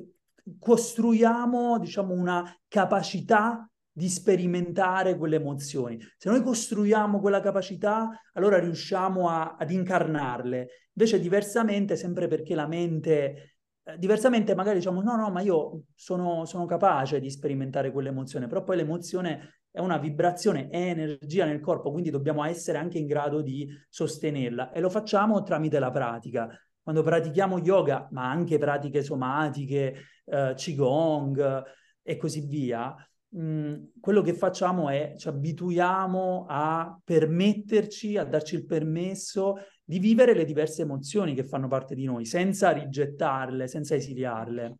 costruiamo, 0.58 1.80
diciamo, 1.80 2.14
una 2.14 2.58
capacità 2.70 3.70
di 3.92 4.08
sperimentare 4.08 5.18
quelle 5.18 5.36
emozioni. 5.36 6.00
Se 6.18 6.30
noi 6.30 6.42
costruiamo 6.42 7.20
quella 7.20 7.42
capacità, 7.42 8.10
allora 8.34 8.58
riusciamo 8.58 9.30
a, 9.30 9.56
ad 9.58 9.70
incarnarle. 9.70 10.68
Invece 10.94 11.20
diversamente, 11.20 11.96
sempre 11.96 12.28
perché 12.28 12.56
la 12.56 12.68
mente, 12.68 13.58
eh, 13.84 13.98
diversamente 13.98 14.56
magari 14.56 14.78
diciamo 14.78 15.02
no, 15.02 15.16
no, 15.16 15.30
ma 15.30 15.42
io 15.42 15.84
sono, 15.96 16.46
sono 16.46 16.66
capace 16.66 17.20
di 17.20 17.30
sperimentare 17.30 17.92
quell'emozione, 17.92 18.48
però 18.48 18.64
poi 18.64 18.78
l'emozione 18.78 19.62
è 19.72 19.80
una 19.80 19.98
vibrazione, 19.98 20.70
è 20.70 20.90
energia 20.90 21.46
nel 21.46 21.62
corpo, 21.62 21.92
quindi 21.92 22.10
dobbiamo 22.10 22.44
essere 22.44 22.78
anche 22.78 22.98
in 22.98 23.08
grado 23.08 23.42
di 23.42 23.68
sostenerla 23.90 24.72
e 24.72 24.80
lo 24.82 24.90
facciamo 24.90 25.44
tramite 25.44 25.80
la 25.80 25.92
pratica. 25.92 26.50
Quando 26.84 27.04
pratichiamo 27.04 27.60
yoga, 27.60 28.08
ma 28.12 28.30
anche 28.30 28.58
pratiche 28.58 29.04
somatiche, 29.04 29.96
eh, 30.26 30.54
qigong 30.56 31.64
e 32.02 32.18
così 32.18 32.42
via, 32.48 32.94
quello 33.34 34.22
che 34.22 34.34
facciamo 34.34 34.90
è 34.90 35.14
ci 35.18 35.30
abituiamo 35.30 36.46
a 36.50 37.00
permetterci, 37.02 38.18
a 38.18 38.26
darci 38.26 38.56
il 38.56 38.66
permesso 38.66 39.56
di 39.84 40.00
vivere 40.00 40.34
le 40.34 40.44
diverse 40.44 40.82
emozioni 40.82 41.34
che 41.34 41.46
fanno 41.46 41.70
parte 41.70 41.96
di 41.96 42.04
noi, 42.04 42.26
senza 42.26 42.72
rigettarle, 42.72 43.68
senza 43.68 43.96
esiliarle. 43.96 44.78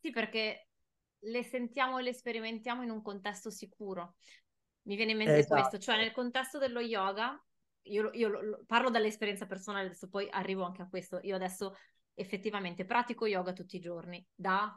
Sì, 0.00 0.10
perché 0.10 0.68
le 1.24 1.42
sentiamo 1.42 1.98
e 1.98 2.02
le 2.02 2.14
sperimentiamo 2.14 2.82
in 2.82 2.90
un 2.90 3.02
contesto 3.02 3.50
sicuro. 3.50 4.14
Mi 4.84 4.96
viene 4.96 5.12
in 5.12 5.18
mente 5.18 5.38
esatto. 5.38 5.60
questo, 5.60 5.78
cioè 5.78 5.96
nel 5.96 6.12
contesto 6.12 6.58
dello 6.58 6.80
yoga, 6.80 7.40
io, 7.82 8.10
io 8.12 8.28
lo, 8.28 8.64
parlo 8.66 8.88
dall'esperienza 8.88 9.46
personale, 9.46 9.86
adesso 9.86 10.08
poi 10.08 10.28
arrivo 10.30 10.64
anche 10.64 10.82
a 10.82 10.88
questo, 10.88 11.20
io 11.22 11.36
adesso 11.36 11.76
effettivamente 12.14 12.84
pratico 12.84 13.26
yoga 13.26 13.52
tutti 13.52 13.76
i 13.76 13.80
giorni 13.80 14.24
da 14.34 14.74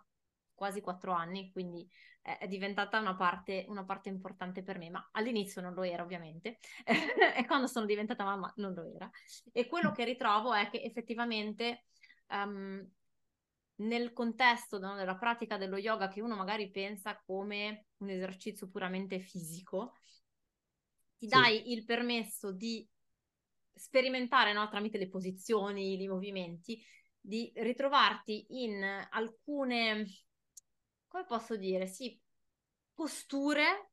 quasi 0.55 0.81
quattro 0.81 1.12
anni, 1.12 1.51
quindi 1.51 1.88
è 2.21 2.47
diventata 2.47 3.00
una 3.00 3.15
parte, 3.15 3.65
una 3.67 3.85
parte 3.85 4.09
importante 4.09 4.63
per 4.63 4.79
me, 4.79 4.89
ma 4.89 5.09
all'inizio 5.12 5.62
non 5.62 5.75
lo 5.75 5.83
era 5.83 6.01
ovviamente, 6.01 6.57
e 7.38 7.45
quando 7.45 7.67
sono 7.67 7.85
diventata 7.85 8.24
mamma 8.24 8.51
non 8.57 8.74
lo 8.74 8.83
era. 8.83 9.07
E 9.51 9.67
quello 9.67 9.91
che 9.91 10.05
ritrovo 10.05 10.53
è 10.53 10.69
che 10.71 10.81
effettivamente 10.81 11.83
um, 12.29 12.83
nel 13.75 14.12
contesto 14.12 14.79
no, 14.79 14.95
della 14.95 15.17
pratica 15.17 15.57
dello 15.57 15.77
yoga, 15.77 16.07
che 16.07 16.21
uno 16.21 16.35
magari 16.35 16.71
pensa 16.71 17.21
come 17.25 17.88
un 17.97 18.09
esercizio 18.09 18.69
puramente 18.69 19.19
fisico, 19.19 19.93
ti 21.17 21.27
dai 21.27 21.57
sì. 21.57 21.71
il 21.74 21.85
permesso 21.85 22.51
di 22.51 22.88
sperimentare 23.71 24.51
no, 24.53 24.67
tramite 24.69 24.97
le 24.97 25.09
posizioni, 25.09 26.01
i 26.01 26.07
movimenti, 26.07 26.81
di 27.19 27.51
ritrovarti 27.55 28.63
in 28.63 28.83
alcune 29.12 30.05
come 31.15 31.25
posso 31.25 31.55
dire, 31.55 31.88
sì, 31.88 32.19
posture, 32.93 33.91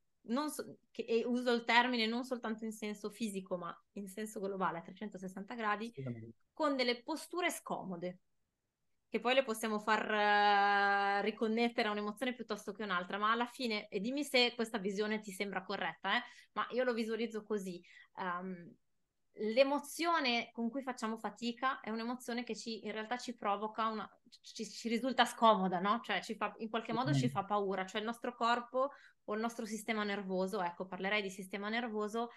so, 0.48 0.78
che, 0.90 1.02
e 1.02 1.24
uso 1.24 1.52
il 1.52 1.62
termine 1.64 2.06
non 2.06 2.24
soltanto 2.24 2.64
in 2.64 2.72
senso 2.72 3.10
fisico, 3.10 3.56
ma 3.56 3.72
in 3.92 4.08
senso 4.08 4.40
globale, 4.40 4.78
a 4.78 4.82
360 4.82 5.54
gradi, 5.54 5.92
con 6.52 6.74
delle 6.74 7.00
posture 7.02 7.50
scomode. 7.50 8.18
che 9.08 9.20
poi 9.20 9.34
le 9.34 9.44
possiamo 9.44 9.78
far 9.78 11.20
uh, 11.20 11.22
riconnettere 11.22 11.86
a 11.86 11.90
un'emozione 11.92 12.34
piuttosto 12.34 12.72
che 12.72 12.82
un'altra, 12.82 13.18
ma 13.18 13.30
alla 13.30 13.46
fine, 13.46 13.88
e 13.88 14.00
dimmi 14.00 14.24
se 14.24 14.54
questa 14.56 14.78
visione 14.78 15.20
ti 15.20 15.30
sembra 15.30 15.62
corretta, 15.62 16.16
eh? 16.16 16.22
ma 16.54 16.66
io 16.70 16.82
lo 16.82 16.94
visualizzo 16.94 17.44
così. 17.44 17.80
Um, 18.16 18.74
l'emozione 19.36 20.50
con 20.52 20.68
cui 20.68 20.82
facciamo 20.82 21.16
fatica 21.16 21.80
è 21.80 21.90
un'emozione 21.90 22.44
che 22.44 22.54
ci, 22.54 22.84
in 22.84 22.92
realtà 22.92 23.16
ci 23.16 23.34
provoca 23.34 23.88
una, 23.88 24.08
ci, 24.42 24.68
ci 24.68 24.88
risulta 24.88 25.24
scomoda, 25.24 25.80
no? 25.80 26.00
Cioè 26.02 26.20
ci 26.22 26.34
fa, 26.34 26.54
in 26.58 26.68
qualche 26.68 26.92
modo 26.92 27.14
ci 27.14 27.28
fa 27.28 27.44
paura, 27.44 27.86
cioè 27.86 28.00
il 28.00 28.06
nostro 28.06 28.34
corpo 28.34 28.90
o 29.24 29.34
il 29.34 29.40
nostro 29.40 29.64
sistema 29.64 30.04
nervoso, 30.04 30.62
ecco, 30.62 30.86
parlerei 30.86 31.22
di 31.22 31.30
sistema 31.30 31.68
nervoso, 31.68 32.30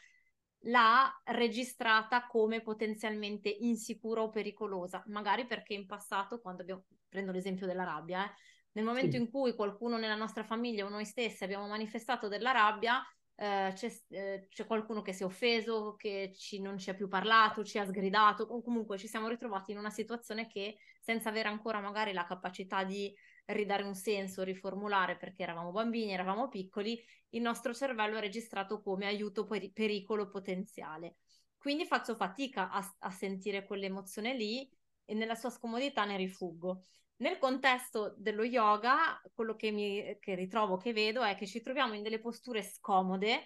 l'ha 0.66 1.22
registrata 1.26 2.26
come 2.28 2.62
potenzialmente 2.62 3.50
insicura 3.50 4.22
o 4.22 4.30
pericolosa, 4.30 5.04
magari 5.08 5.46
perché 5.46 5.74
in 5.74 5.86
passato, 5.86 6.40
quando 6.40 6.62
abbiamo, 6.62 6.86
prendo 7.10 7.32
l'esempio 7.32 7.68
della 7.68 7.84
rabbia, 7.84 8.26
eh, 8.26 8.34
nel 8.72 8.86
momento 8.86 9.16
sì. 9.16 9.22
in 9.22 9.30
cui 9.30 9.56
qualcuno 9.56 9.98
nella 9.98 10.16
nostra 10.16 10.44
famiglia 10.44 10.86
o 10.86 10.90
noi 10.90 11.06
stessi 11.06 11.44
abbiamo 11.44 11.68
manifestato 11.68 12.28
della 12.28 12.52
rabbia, 12.52 13.02
eh, 13.36 13.72
c'è, 13.74 13.94
eh, 14.10 14.48
c'è, 14.50 14.66
qualcuno 14.66 15.02
che 15.02 15.14
si 15.14 15.24
è 15.24 15.26
offeso, 15.26 15.96
che 15.96 16.32
ci, 16.36 16.62
non 16.62 16.78
ci 16.78 16.90
ha 16.90 16.94
più 16.94 17.08
parlato, 17.08 17.64
ci 17.64 17.78
ha 17.78 17.86
sgridato, 17.86 18.44
o 18.44 18.62
comunque 18.62 18.98
ci 18.98 19.08
siamo 19.08 19.28
ritrovati 19.28 19.72
in 19.72 19.78
una 19.78 19.90
situazione 19.90 20.48
che 20.48 20.78
senza 21.02 21.30
avere 21.30 21.50
ancora 21.50 21.80
magari 21.80 22.14
la 22.14 22.26
capacità 22.26 22.84
di 22.84 23.14
ridare 23.48 23.84
un 23.84 23.94
senso, 23.94 24.44
riformulare 24.44 25.18
perché 25.18 25.44
eravamo 25.44 25.72
bambini, 25.72 26.14
eravamo 26.14 26.48
piccoli, 26.50 27.00
il 27.30 27.42
nostro 27.42 27.74
cervello 27.74 28.18
è 28.18 28.22
registrato 28.22 28.82
come 28.82 29.06
aiuto 29.06 29.46
per 29.46 29.72
pericolo 29.72 30.30
potenziale. 30.30 31.18
Quindi 31.58 31.86
faccio 31.86 32.16
fatica 32.16 32.70
a, 32.70 32.96
a 33.00 33.12
sentire 33.12 33.66
quell'emozione 33.66 34.36
lì 34.36 34.70
e 35.04 35.14
nella 35.14 35.36
sua 35.36 35.50
scomodità 35.50 36.06
ne 36.06 36.18
rifuggo. 36.18 36.86
Nel 37.18 37.38
contesto 37.38 38.14
dello 38.18 38.44
yoga, 38.44 39.22
quello 39.34 39.56
che, 39.56 39.72
mi, 39.72 40.18
che 40.20 40.36
ritrovo, 40.36 40.78
che 40.78 40.92
vedo, 40.92 41.24
è 41.24 41.36
che 41.36 41.48
ci 41.48 41.62
troviamo 41.62 41.94
in 41.94 42.04
delle 42.04 42.20
posture 42.20 42.62
scomode, 42.62 43.42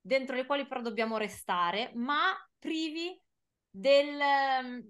dentro 0.00 0.36
le 0.36 0.46
quali 0.46 0.66
però 0.66 0.80
dobbiamo 0.80 1.16
restare, 1.16 1.90
ma 1.94 2.32
privi 2.58 3.20
del, 3.68 4.20
ehm, 4.20 4.84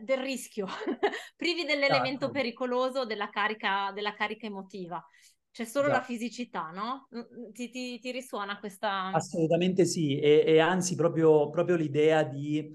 del 0.00 0.18
rischio, 0.18 0.66
privi 1.36 1.64
dell'elemento 1.64 2.24
esatto. 2.24 2.30
pericoloso 2.32 3.04
della 3.04 3.28
carica, 3.28 3.92
della 3.92 4.14
carica 4.14 4.46
emotiva. 4.46 5.04
C'è 5.50 5.64
solo 5.64 5.88
esatto. 5.88 6.00
la 6.00 6.04
fisicità, 6.06 6.70
no? 6.70 7.08
Ti, 7.52 7.68
ti, 7.70 7.98
ti, 7.98 8.10
risuona 8.12 8.58
questa... 8.60 9.06
Assolutamente 9.06 9.84
sì, 9.86 10.18
e, 10.18 10.44
e 10.46 10.58
anzi 10.60 10.94
proprio, 10.94 11.50
proprio 11.50 11.76
l'idea 11.76 12.22
di 12.22 12.74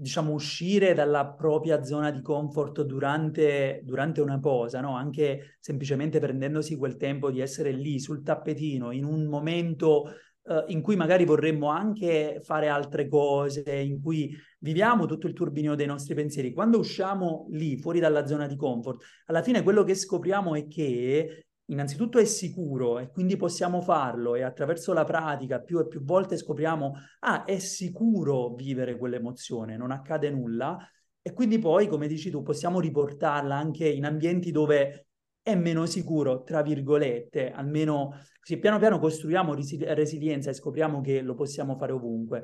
diciamo, 0.00 0.32
uscire 0.32 0.94
dalla 0.94 1.26
propria 1.26 1.82
zona 1.82 2.10
di 2.10 2.22
comfort 2.22 2.82
durante, 2.82 3.80
durante 3.84 4.22
una 4.22 4.38
posa, 4.40 4.80
no? 4.80 4.96
anche 4.96 5.56
semplicemente 5.60 6.18
prendendosi 6.18 6.76
quel 6.76 6.96
tempo 6.96 7.30
di 7.30 7.40
essere 7.40 7.70
lì 7.70 8.00
sul 8.00 8.22
tappetino 8.22 8.92
in 8.92 9.04
un 9.04 9.26
momento 9.26 10.10
uh, 10.44 10.64
in 10.68 10.80
cui 10.80 10.96
magari 10.96 11.26
vorremmo 11.26 11.68
anche 11.68 12.40
fare 12.42 12.68
altre 12.68 13.08
cose, 13.08 13.62
in 13.70 14.00
cui 14.00 14.34
viviamo 14.60 15.04
tutto 15.04 15.26
il 15.26 15.34
turbinio 15.34 15.74
dei 15.74 15.86
nostri 15.86 16.14
pensieri. 16.14 16.54
Quando 16.54 16.78
usciamo 16.78 17.46
lì, 17.50 17.76
fuori 17.76 18.00
dalla 18.00 18.26
zona 18.26 18.46
di 18.46 18.56
comfort, 18.56 19.02
alla 19.26 19.42
fine 19.42 19.62
quello 19.62 19.84
che 19.84 19.94
scopriamo 19.94 20.54
è 20.54 20.66
che 20.66 21.44
innanzitutto 21.70 22.18
è 22.18 22.24
sicuro 22.24 22.98
e 22.98 23.10
quindi 23.10 23.36
possiamo 23.36 23.80
farlo 23.80 24.34
e 24.34 24.42
attraverso 24.42 24.92
la 24.92 25.04
pratica 25.04 25.60
più 25.60 25.78
e 25.78 25.86
più 25.86 26.02
volte 26.02 26.36
scopriamo, 26.36 26.94
ah, 27.20 27.44
è 27.44 27.58
sicuro 27.58 28.54
vivere 28.54 28.96
quell'emozione, 28.96 29.76
non 29.76 29.90
accade 29.90 30.30
nulla 30.30 30.78
e 31.22 31.32
quindi 31.32 31.58
poi, 31.58 31.86
come 31.86 32.08
dici 32.08 32.30
tu, 32.30 32.42
possiamo 32.42 32.80
riportarla 32.80 33.54
anche 33.54 33.88
in 33.88 34.04
ambienti 34.04 34.50
dove 34.50 35.06
è 35.42 35.54
meno 35.54 35.86
sicuro, 35.86 36.42
tra 36.42 36.62
virgolette, 36.62 37.50
almeno 37.50 38.14
così 38.40 38.58
piano 38.58 38.78
piano 38.78 38.98
costruiamo 38.98 39.54
resi- 39.54 39.84
resilienza 39.84 40.50
e 40.50 40.54
scopriamo 40.54 41.00
che 41.00 41.20
lo 41.22 41.34
possiamo 41.34 41.76
fare 41.76 41.92
ovunque. 41.92 42.42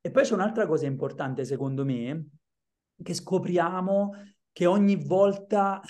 E 0.00 0.10
poi 0.10 0.22
c'è 0.22 0.34
un'altra 0.34 0.66
cosa 0.66 0.86
importante, 0.86 1.44
secondo 1.44 1.84
me, 1.84 2.28
che 3.02 3.14
scopriamo 3.14 4.12
che 4.52 4.66
ogni 4.66 4.96
volta 4.96 5.80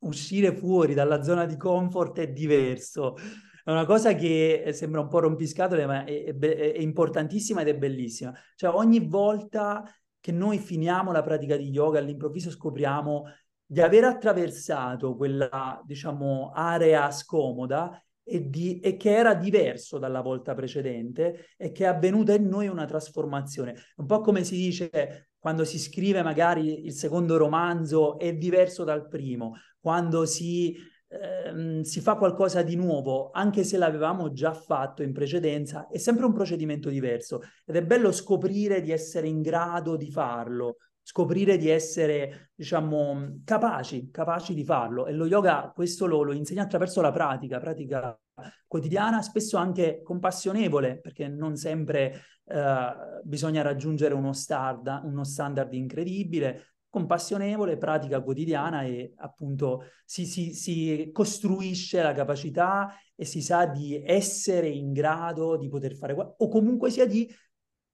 uscire 0.00 0.54
fuori 0.54 0.94
dalla 0.94 1.22
zona 1.22 1.46
di 1.46 1.56
comfort 1.56 2.20
è 2.20 2.28
diverso. 2.28 3.16
È 3.64 3.70
una 3.70 3.84
cosa 3.84 4.14
che 4.14 4.70
sembra 4.72 5.00
un 5.00 5.08
po' 5.08 5.20
rompiscatole, 5.20 5.86
ma 5.86 6.04
è, 6.04 6.24
è, 6.24 6.36
è, 6.38 6.78
importantissima 6.78 7.60
ed 7.60 7.68
è 7.68 7.76
bellissima. 7.76 8.32
Cioè, 8.54 8.74
ogni 8.74 9.00
volta 9.06 9.84
che 10.20 10.32
noi 10.32 10.58
finiamo 10.58 11.12
la 11.12 11.22
pratica 11.22 11.56
di 11.56 11.68
yoga, 11.68 11.98
all'improvviso 11.98 12.50
scopriamo 12.50 13.24
di 13.64 13.80
aver 13.82 14.04
attraversato 14.04 15.14
quella, 15.16 15.82
diciamo, 15.84 16.50
area 16.54 17.10
scomoda 17.10 18.02
e, 18.22 18.48
di, 18.48 18.80
e, 18.80 18.96
che 18.96 19.14
era 19.14 19.34
diverso 19.34 19.98
dalla 19.98 20.22
volta 20.22 20.54
precedente 20.54 21.48
e 21.56 21.70
che 21.70 21.84
è 21.84 21.88
avvenuta 21.88 22.32
in 22.32 22.48
noi 22.48 22.68
una 22.68 22.86
trasformazione. 22.86 23.74
Un 23.96 24.06
po' 24.06 24.20
come 24.20 24.44
si 24.44 24.56
dice 24.56 25.30
quando 25.38 25.64
si 25.64 25.78
scrive 25.78 26.22
magari 26.22 26.84
il 26.84 26.92
secondo 26.92 27.36
romanzo 27.36 28.18
è 28.18 28.34
diverso 28.34 28.84
dal 28.84 29.08
primo, 29.08 29.54
quando 29.80 30.26
si, 30.26 30.76
ehm, 31.08 31.82
si 31.82 32.00
fa 32.00 32.16
qualcosa 32.16 32.62
di 32.62 32.76
nuovo, 32.76 33.30
anche 33.30 33.64
se 33.64 33.76
l'avevamo 33.78 34.32
già 34.32 34.52
fatto 34.52 35.02
in 35.02 35.12
precedenza, 35.12 35.86
è 35.88 35.98
sempre 35.98 36.24
un 36.26 36.32
procedimento 36.32 36.88
diverso 36.88 37.40
ed 37.64 37.76
è 37.76 37.84
bello 37.84 38.12
scoprire 38.12 38.80
di 38.80 38.90
essere 38.90 39.28
in 39.28 39.40
grado 39.40 39.96
di 39.96 40.10
farlo, 40.10 40.76
scoprire 41.08 41.56
di 41.56 41.70
essere, 41.70 42.50
diciamo, 42.54 43.40
capaci, 43.44 44.10
capaci 44.10 44.52
di 44.52 44.62
farlo. 44.62 45.06
E 45.06 45.12
lo 45.12 45.24
yoga 45.24 45.72
questo 45.74 46.04
lo, 46.04 46.22
lo 46.22 46.32
insegna 46.32 46.64
attraverso 46.64 47.00
la 47.00 47.10
pratica, 47.10 47.58
pratica 47.58 48.18
quotidiana, 48.66 49.22
spesso 49.22 49.56
anche 49.56 50.02
compassionevole, 50.02 51.00
perché 51.00 51.26
non 51.28 51.56
sempre 51.56 52.20
eh, 52.48 53.20
bisogna 53.24 53.62
raggiungere 53.62 54.14
uno, 54.14 54.32
stard, 54.32 55.02
uno 55.04 55.24
standard 55.24 55.72
incredibile, 55.74 56.76
compassionevole, 56.88 57.76
pratica 57.76 58.22
quotidiana 58.22 58.82
e 58.82 59.12
appunto 59.16 59.84
si, 60.04 60.24
si, 60.24 60.54
si, 60.54 61.10
costruisce 61.12 62.02
la 62.02 62.12
capacità 62.12 62.94
e 63.14 63.24
si 63.24 63.42
sa 63.42 63.66
di 63.66 64.02
essere 64.02 64.68
in 64.68 64.92
grado 64.92 65.56
di 65.56 65.68
poter 65.68 65.94
fare 65.94 66.14
o 66.14 66.48
comunque 66.48 66.90
sia 66.90 67.06
di 67.06 67.30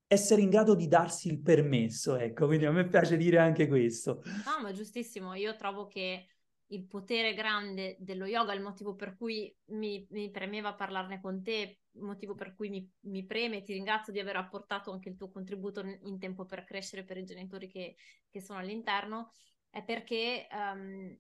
essere 0.06 0.42
in 0.42 0.50
grado 0.50 0.74
di 0.74 0.86
darsi 0.86 1.28
il 1.28 1.40
permesso, 1.40 2.16
ecco, 2.16 2.46
quindi 2.46 2.66
a 2.66 2.70
me 2.70 2.86
piace 2.86 3.16
dire 3.16 3.38
anche 3.38 3.66
questo. 3.66 4.22
No, 4.24 4.62
ma 4.62 4.70
giustissimo, 4.72 5.34
io 5.34 5.56
trovo 5.56 5.86
che 5.86 6.26
il 6.68 6.87
potere 6.87 7.35
grande 7.35 7.96
dello 7.98 8.27
yoga, 8.27 8.55
il 8.55 8.62
motivo 8.62 8.94
per 8.94 9.16
cui 9.16 9.55
mi, 9.66 10.07
mi 10.11 10.31
premeva 10.31 10.74
parlarne 10.74 11.20
con 11.20 11.42
te, 11.42 11.81
il 11.90 12.03
motivo 12.03 12.35
per 12.35 12.55
cui 12.55 12.68
mi, 12.68 12.90
mi 13.00 13.24
preme, 13.24 13.62
ti 13.62 13.72
ringrazio 13.72 14.12
di 14.12 14.20
aver 14.20 14.37
apportato 14.37 14.90
anche 14.90 15.11
il 15.11 15.16
tuo 15.16 15.31
contributo 15.31 15.81
in 15.81 16.18
tempo 16.18 16.46
per 16.46 16.64
crescere 16.64 17.05
per 17.05 17.18
i 17.18 17.24
genitori 17.24 17.68
che, 17.68 17.96
che 18.31 18.40
sono 18.40 18.59
all'interno, 18.59 19.33
è 19.68 19.85
perché, 19.85 20.46
um, 20.50 21.16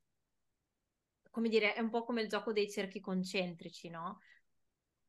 come 1.30 1.48
dire, 1.48 1.74
è 1.74 1.80
un 1.80 1.90
po' 1.90 2.04
come 2.04 2.22
il 2.22 2.28
gioco 2.28 2.52
dei 2.52 2.70
cerchi 2.70 3.00
concentrici, 3.00 3.90
no? 3.90 4.20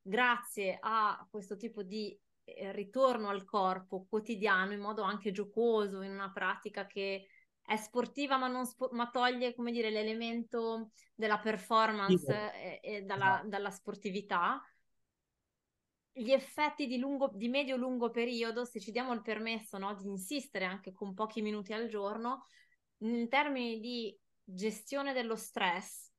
Grazie 0.02 0.78
a 0.82 1.26
questo 1.30 1.56
tipo 1.56 1.82
di 1.82 2.18
eh, 2.44 2.72
ritorno 2.72 3.30
al 3.30 3.46
corpo 3.46 4.06
quotidiano 4.08 4.74
in 4.74 4.80
modo 4.80 5.02
anche 5.02 5.32
giocoso, 5.32 6.02
in 6.02 6.12
una 6.12 6.32
pratica 6.32 6.86
che 6.86 7.28
è 7.66 7.78
sportiva 7.78 8.38
ma, 8.38 8.48
non 8.48 8.66
spo- 8.66 8.90
ma 8.92 9.10
toglie 9.10 9.56
come 9.56 9.72
dire, 9.72 9.90
l'elemento 9.90 10.92
della 11.16 11.40
performance 11.40 12.54
e, 12.54 12.80
e 12.82 13.02
dalla, 13.02 13.34
esatto. 13.36 13.48
dalla, 13.48 13.72
sportività. 13.72 14.62
Gli 16.12 16.32
effetti 16.32 16.88
di, 16.88 16.98
lungo, 16.98 17.32
di 17.34 17.50
medio-lungo 17.50 18.10
periodo, 18.12 18.64
se 18.64 18.80
ci 18.80 18.92
diamo 18.92 19.14
il 19.14 19.22
permesso 19.22 19.78
no, 19.78 19.96
di 19.96 20.08
insistere 20.08 20.64
anche 20.64 20.94
con 20.94 21.14
pochi 21.14 21.42
minuti 21.42 21.74
al 21.74 21.88
giorno, 21.88 22.46
in 23.00 23.28
termini 23.28 23.80
di 23.80 24.18
gestione 24.44 25.12
dello 25.12 25.36
stress, 25.36 26.14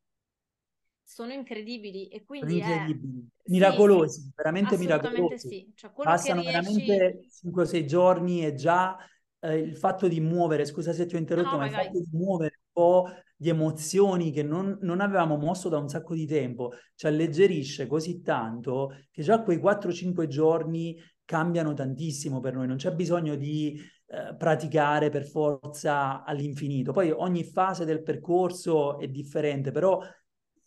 sono 1.02 1.32
incredibili 1.32 2.08
e 2.08 2.24
quindi 2.24 2.58
incredibili. 2.58 3.26
È... 3.36 3.50
miracolosi, 3.50 4.20
sì, 4.22 4.32
veramente 4.34 4.76
miracolosi. 4.76 5.48
Sì. 5.48 5.72
Cioè, 5.74 5.92
Passano 5.92 6.40
riesci... 6.40 6.84
veramente 6.84 7.28
5-6 7.30 7.86
giorni 7.86 8.44
e 8.44 8.54
già 8.54 8.98
eh, 9.46 9.58
il 9.58 9.76
fatto 9.76 10.08
di 10.08 10.20
muovere, 10.20 10.64
scusa 10.64 10.92
se 10.92 11.06
ti 11.06 11.14
ho 11.14 11.18
interrotto, 11.18 11.50
no, 11.50 11.58
ma 11.58 11.68
vai, 11.68 11.68
il 11.68 11.74
fatto 11.74 11.98
di 11.98 12.08
muovere 12.12 12.60
un 12.64 12.72
po' 12.72 13.10
di 13.36 13.48
emozioni 13.48 14.30
che 14.30 14.42
non, 14.42 14.78
non, 14.80 15.00
avevamo 15.00 15.36
mosso 15.36 15.68
da 15.68 15.78
un 15.78 15.88
sacco 15.88 16.14
di 16.14 16.26
tempo, 16.26 16.72
ci 16.94 17.06
alleggerisce 17.06 17.86
così 17.86 18.22
tanto 18.22 18.92
che 19.10 19.22
già 19.22 19.42
quei 19.42 19.58
4-5 19.58 20.26
giorni 20.26 20.96
cambiano 21.24 21.74
tantissimo 21.74 22.40
per 22.40 22.54
noi, 22.54 22.66
non 22.66 22.76
c'è 22.76 22.92
bisogno 22.92 23.34
di 23.34 23.78
eh, 24.06 24.34
praticare 24.36 25.10
per 25.10 25.26
forza 25.26 26.24
all'infinito. 26.24 26.92
Poi 26.92 27.10
ogni 27.10 27.44
fase 27.44 27.84
del 27.84 28.02
percorso 28.02 28.98
è 28.98 29.08
differente, 29.08 29.70
però 29.70 30.00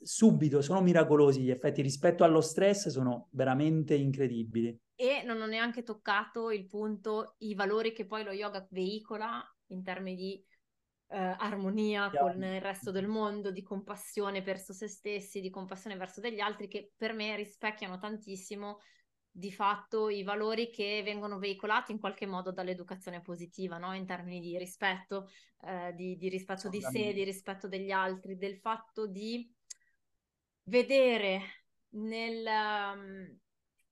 subito 0.01 0.61
sono 0.61 0.81
miracolosi 0.81 1.41
gli 1.41 1.49
effetti. 1.49 1.81
Rispetto 1.81 2.23
allo 2.23 2.41
stress, 2.41 2.89
sono 2.89 3.27
veramente 3.31 3.95
incredibili 3.95 4.77
e 5.01 5.23
non 5.23 5.39
ho 5.39 5.45
neanche 5.45 5.83
toccato 5.83 6.51
il 6.51 6.67
punto, 6.67 7.35
i 7.37 7.55
valori 7.55 7.93
che 7.93 8.05
poi 8.05 8.21
lo 8.21 8.33
yoga 8.33 8.67
veicola 8.69 9.41
in 9.67 9.81
termini 9.81 10.17
di 10.17 10.45
eh, 11.11 11.35
armonia 11.37 12.09
yeah. 12.11 12.21
con 12.21 12.43
il 12.43 12.59
resto 12.59 12.91
del 12.91 13.07
mondo, 13.07 13.49
di 13.49 13.63
compassione 13.63 14.41
verso 14.41 14.73
se 14.73 14.89
stessi, 14.89 15.39
di 15.39 15.49
compassione 15.49 15.95
verso 15.95 16.19
degli 16.19 16.41
altri, 16.41 16.67
che 16.67 16.91
per 16.97 17.13
me 17.13 17.37
rispecchiano 17.37 17.97
tantissimo 17.97 18.79
di 19.31 19.53
fatto 19.53 20.09
i 20.09 20.21
valori 20.21 20.69
che 20.69 21.01
vengono 21.01 21.39
veicolati 21.39 21.93
in 21.93 21.99
qualche 21.99 22.25
modo 22.25 22.51
dall'educazione 22.51 23.21
positiva, 23.21 23.77
no? 23.77 23.95
in 23.95 24.05
termini 24.05 24.41
di 24.41 24.57
rispetto, 24.57 25.29
eh, 25.61 25.93
di, 25.95 26.17
di, 26.17 26.27
rispetto 26.27 26.67
di 26.67 26.81
sé, 26.81 27.13
di 27.13 27.23
rispetto 27.23 27.69
degli 27.69 27.91
altri, 27.91 28.35
del 28.35 28.57
fatto 28.57 29.07
di 29.07 29.49
vedere 30.63 31.41
nel, 31.91 32.45
um, 32.45 33.39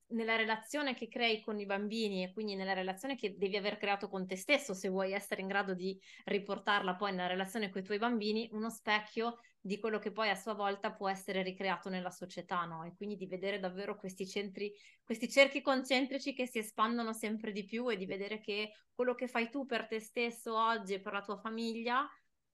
nella 0.10 0.36
relazione 0.36 0.93
che 0.93 1.08
crei 1.08 1.41
con 1.41 1.60
i 1.60 1.65
bambini 1.65 2.24
e 2.24 2.32
quindi 2.32 2.56
nella 2.56 2.74
relazione 2.74 3.15
che 3.15 3.36
devi 3.38 3.58
aver 3.58 3.78
creato 3.78 4.08
con 4.08 4.26
te 4.26 4.36
stesso, 4.36 4.74
se 4.74 4.89
vuoi 4.89 5.12
essere 5.13 5.41
in 5.41 5.48
grado 5.48 5.74
di 5.74 6.00
riportarla 6.26 6.96
poi 6.96 7.12
nella 7.12 7.28
relazione 7.28 7.70
con 7.70 7.82
i 7.82 7.84
tuoi 7.84 7.98
bambini, 7.98 8.50
uno 8.52 8.70
specchio 8.70 9.38
di 9.60 9.80
quello 9.80 10.00
che 10.00 10.12
poi 10.12 10.30
a 10.30 10.36
sua 10.36 10.54
volta 10.54 10.93
può 10.93 11.10
essere 11.10 11.43
ricreato 11.43 11.89
nella 11.89 12.10
società, 12.12 12.63
no? 12.63 12.84
E 12.84 12.93
quindi 12.96 13.17
di 13.17 13.28
vedere 13.28 13.60
davvero 13.60 13.98
questi 13.98 14.26
centri, 14.26 14.72
questi 15.04 15.30
cerchi 15.30 15.62
concentrici 15.62 16.34
che 16.34 16.48
si 16.48 16.60
espandono 16.60 17.12
sempre 17.12 17.52
di 17.52 17.65
più 17.65 17.91
e 17.91 17.98
di 17.98 18.06
vedere 18.06 18.39
che 18.39 18.72
quello 18.93 19.13
che 19.13 19.28
fai 19.28 19.50
tu 19.50 19.65
per 19.65 19.88
te 19.88 20.00
stesso 20.00 20.58
oggi 20.58 20.93
e 20.93 21.02
per 21.02 21.13
la 21.13 21.22
tua 21.22 21.38
famiglia 21.38 22.08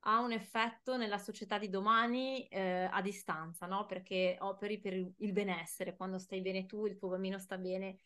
ha 0.06 0.20
un 0.20 0.32
effetto 0.32 0.98
nella 0.98 1.18
società 1.18 1.58
di 1.58 1.70
domani 1.70 2.46
eh, 2.48 2.89
a 2.92 3.02
distanza, 3.02 3.66
no? 3.66 3.86
Perché 3.86 4.38
operi 4.39 4.80
per 4.80 4.94
il 4.94 5.32
benessere, 5.32 5.96
quando 5.96 6.18
stai 6.18 6.42
bene 6.42 6.66
tu, 6.66 6.86
il 6.86 6.98
tuo 6.98 7.10
bambino 7.10 7.39
sta 7.39 7.58
bene, 7.58 7.98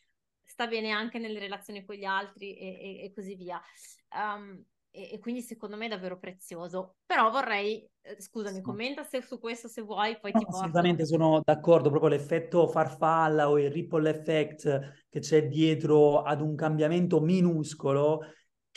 sta 0.44 0.68
bene 0.68 0.92
anche 0.92 1.18
nelle 1.18 1.40
relazioni 1.40 1.84
con 1.84 1.96
gli 1.96 2.06
altri 2.06 2.56
e, 2.56 2.68
e, 2.68 3.04
e 3.06 3.14
così 3.14 3.36
via. 3.36 3.62
Um, 4.16 4.64
e, 4.92 5.12
e, 5.14 5.20
quindi 5.20 5.42
secondo 5.42 5.76
me 5.76 5.86
è 5.86 5.90
davvero 5.90 6.18
prezioso. 6.20 6.98
Però 7.06 7.30
vorrei, 7.32 7.88
eh, 8.02 8.22
scusami, 8.22 8.58
sì. 8.58 8.62
commenta 8.62 9.04
se, 9.04 9.22
su 9.22 9.40
questo 9.40 9.68
se 9.68 9.82
vuoi, 9.82 10.20
poi 10.20 10.32
no, 10.34 10.40
ti 10.40 10.46
porto. 10.46 10.60
Assolutamente 10.60 11.06
sono 11.06 11.42
d'accordo, 11.44 11.90
proprio 11.90 12.12
l'effetto 12.12 12.68
farfalla 12.68 13.50
o 13.50 13.60
il 13.60 13.72
ripple 13.72 14.10
effect 14.10 15.06
che 15.10 15.20
c'è 15.20 15.48
dietro 15.48 16.22
ad 16.22 16.42
un 16.42 16.56
cambiamento 16.56 17.20
minuscolo 17.20 18.22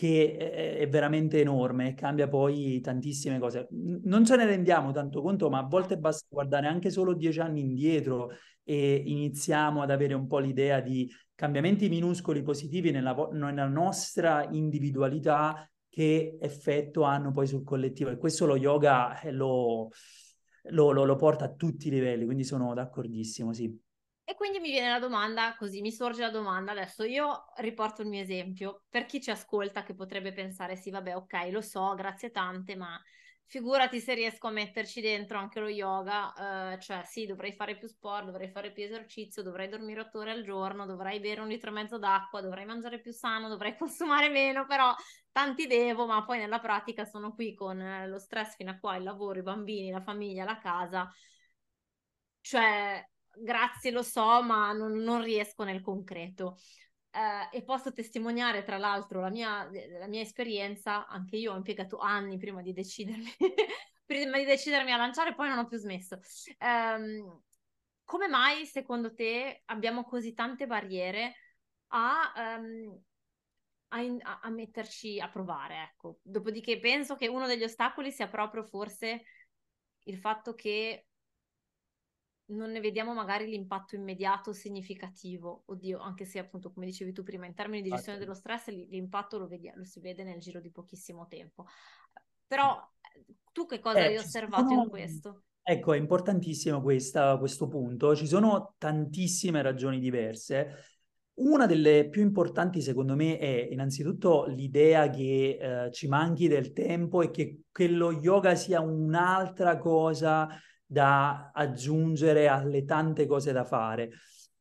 che 0.00 0.78
è 0.78 0.88
veramente 0.88 1.42
enorme 1.42 1.88
e 1.88 1.94
cambia 1.94 2.26
poi 2.26 2.80
tantissime 2.80 3.38
cose. 3.38 3.68
Non 3.70 4.24
ce 4.24 4.34
ne 4.36 4.46
rendiamo 4.46 4.92
tanto 4.92 5.20
conto, 5.20 5.50
ma 5.50 5.58
a 5.58 5.66
volte 5.66 5.98
basta 5.98 6.24
guardare 6.30 6.68
anche 6.68 6.88
solo 6.88 7.12
dieci 7.12 7.38
anni 7.38 7.60
indietro 7.60 8.30
e 8.64 8.94
iniziamo 9.04 9.82
ad 9.82 9.90
avere 9.90 10.14
un 10.14 10.26
po' 10.26 10.38
l'idea 10.38 10.80
di 10.80 11.06
cambiamenti 11.34 11.90
minuscoli 11.90 12.40
positivi 12.40 12.90
nella, 12.92 13.14
nella 13.32 13.66
nostra 13.66 14.48
individualità 14.50 15.70
che 15.90 16.38
effetto 16.40 17.02
hanno 17.02 17.30
poi 17.30 17.46
sul 17.46 17.62
collettivo. 17.62 18.08
E 18.08 18.16
questo 18.16 18.46
lo 18.46 18.56
yoga 18.56 19.20
eh, 19.20 19.32
lo, 19.32 19.90
lo, 20.70 20.92
lo, 20.92 21.04
lo 21.04 21.16
porta 21.16 21.44
a 21.44 21.52
tutti 21.52 21.88
i 21.88 21.90
livelli, 21.90 22.24
quindi 22.24 22.44
sono 22.44 22.72
d'accordissimo, 22.72 23.52
sì. 23.52 23.78
E 24.30 24.36
quindi 24.36 24.60
mi 24.60 24.70
viene 24.70 24.88
la 24.90 25.00
domanda, 25.00 25.56
così 25.56 25.80
mi 25.80 25.90
sorge 25.90 26.20
la 26.22 26.30
domanda, 26.30 26.70
adesso 26.70 27.02
io 27.02 27.46
riporto 27.56 28.02
il 28.02 28.06
mio 28.08 28.22
esempio, 28.22 28.84
per 28.88 29.04
chi 29.04 29.20
ci 29.20 29.32
ascolta 29.32 29.82
che 29.82 29.92
potrebbe 29.92 30.32
pensare 30.32 30.76
sì 30.76 30.90
vabbè 30.90 31.16
ok 31.16 31.48
lo 31.50 31.60
so, 31.60 31.94
grazie 31.96 32.30
tante, 32.30 32.76
ma 32.76 32.96
figurati 33.46 33.98
se 33.98 34.14
riesco 34.14 34.46
a 34.46 34.52
metterci 34.52 35.00
dentro 35.00 35.36
anche 35.36 35.58
lo 35.58 35.66
yoga, 35.66 36.72
eh, 36.74 36.78
cioè 36.80 37.02
sì 37.04 37.26
dovrei 37.26 37.52
fare 37.52 37.76
più 37.76 37.88
sport, 37.88 38.26
dovrei 38.26 38.48
fare 38.50 38.70
più 38.70 38.84
esercizio, 38.84 39.42
dovrei 39.42 39.68
dormire 39.68 39.98
otto 40.02 40.20
ore 40.20 40.30
al 40.30 40.44
giorno, 40.44 40.86
dovrei 40.86 41.18
bere 41.18 41.40
un 41.40 41.48
litro 41.48 41.70
e 41.70 41.72
mezzo 41.72 41.98
d'acqua, 41.98 42.40
dovrei 42.40 42.64
mangiare 42.66 43.00
più 43.00 43.10
sano, 43.12 43.48
dovrei 43.48 43.74
consumare 43.76 44.28
meno, 44.28 44.64
però 44.64 44.94
tanti 45.32 45.66
devo, 45.66 46.06
ma 46.06 46.24
poi 46.24 46.38
nella 46.38 46.60
pratica 46.60 47.04
sono 47.04 47.34
qui 47.34 47.52
con 47.52 47.80
eh, 47.80 48.06
lo 48.06 48.18
stress 48.20 48.54
fino 48.54 48.70
a 48.70 48.78
qua, 48.78 48.94
il 48.94 49.02
lavoro, 49.02 49.40
i 49.40 49.42
bambini, 49.42 49.90
la 49.90 50.00
famiglia, 50.00 50.44
la 50.44 50.58
casa. 50.60 51.10
Cioè, 52.42 53.04
grazie, 53.42 53.90
lo 53.90 54.02
so, 54.02 54.42
ma 54.42 54.72
non, 54.72 54.92
non 54.98 55.22
riesco 55.22 55.64
nel 55.64 55.80
concreto. 55.80 56.56
Eh, 57.10 57.58
e 57.58 57.64
posso 57.64 57.92
testimoniare, 57.92 58.62
tra 58.62 58.78
l'altro, 58.78 59.20
la 59.20 59.30
mia, 59.30 59.68
la 59.98 60.06
mia, 60.06 60.20
esperienza. 60.20 61.06
Anche 61.06 61.36
io 61.36 61.52
ho 61.52 61.56
impiegato 61.56 61.98
anni 61.98 62.38
prima 62.38 62.62
di 62.62 62.72
decidermi, 62.72 63.30
prima 64.06 64.38
di 64.38 64.44
decidermi 64.44 64.92
a 64.92 64.96
lanciare, 64.96 65.34
poi 65.34 65.48
non 65.48 65.58
ho 65.58 65.66
più 65.66 65.78
smesso. 65.78 66.18
Eh, 66.58 67.24
come 68.04 68.26
mai, 68.26 68.66
secondo 68.66 69.14
te, 69.14 69.62
abbiamo 69.66 70.04
così 70.04 70.34
tante 70.34 70.66
barriere 70.66 71.34
a, 71.88 72.32
um, 72.58 73.00
a, 73.88 74.00
in, 74.00 74.18
a, 74.22 74.40
a 74.42 74.50
metterci 74.50 75.20
a 75.20 75.28
provare? 75.28 75.90
Ecco. 75.92 76.18
Dopodiché 76.22 76.80
penso 76.80 77.14
che 77.14 77.28
uno 77.28 77.46
degli 77.46 77.62
ostacoli 77.62 78.10
sia 78.10 78.28
proprio 78.28 78.64
forse 78.64 79.22
il 80.04 80.18
fatto 80.18 80.54
che 80.54 81.06
non 82.50 82.70
ne 82.70 82.80
vediamo 82.80 83.14
magari 83.14 83.46
l'impatto 83.46 83.94
immediato 83.94 84.52
significativo. 84.52 85.62
Oddio, 85.66 85.98
anche 85.98 86.24
se 86.24 86.38
appunto, 86.38 86.72
come 86.72 86.86
dicevi 86.86 87.12
tu 87.12 87.22
prima, 87.22 87.46
in 87.46 87.54
termini 87.54 87.82
di 87.82 87.90
gestione 87.90 88.18
dello 88.18 88.34
stress, 88.34 88.68
l'impatto 88.68 89.38
lo, 89.38 89.46
vedi- 89.46 89.72
lo 89.74 89.84
si 89.84 90.00
vede 90.00 90.24
nel 90.24 90.38
giro 90.38 90.60
di 90.60 90.70
pochissimo 90.70 91.26
tempo. 91.28 91.66
Però 92.46 92.80
tu 93.52 93.66
che 93.66 93.78
cosa 93.78 93.98
eh, 93.98 94.06
hai 94.06 94.16
osservato 94.16 94.68
sono... 94.68 94.82
in 94.82 94.88
questo? 94.88 95.42
Ecco, 95.62 95.92
è 95.92 95.96
importantissimo 95.96 96.80
questa, 96.80 97.36
questo 97.38 97.68
punto. 97.68 98.16
Ci 98.16 98.26
sono 98.26 98.74
tantissime 98.78 99.62
ragioni 99.62 100.00
diverse. 100.00 100.98
Una 101.34 101.66
delle 101.66 102.08
più 102.08 102.22
importanti, 102.22 102.82
secondo 102.82 103.14
me, 103.14 103.38
è 103.38 103.68
innanzitutto 103.70 104.46
l'idea 104.46 105.08
che 105.08 105.58
eh, 105.60 105.92
ci 105.92 106.08
manchi 106.08 106.48
del 106.48 106.72
tempo 106.72 107.22
e 107.22 107.30
che, 107.30 107.60
che 107.70 107.88
lo 107.88 108.12
yoga 108.12 108.54
sia 108.54 108.80
un'altra 108.80 109.78
cosa 109.78 110.48
da 110.90 111.52
aggiungere 111.54 112.48
alle 112.48 112.84
tante 112.84 113.24
cose 113.26 113.52
da 113.52 113.64
fare. 113.64 114.10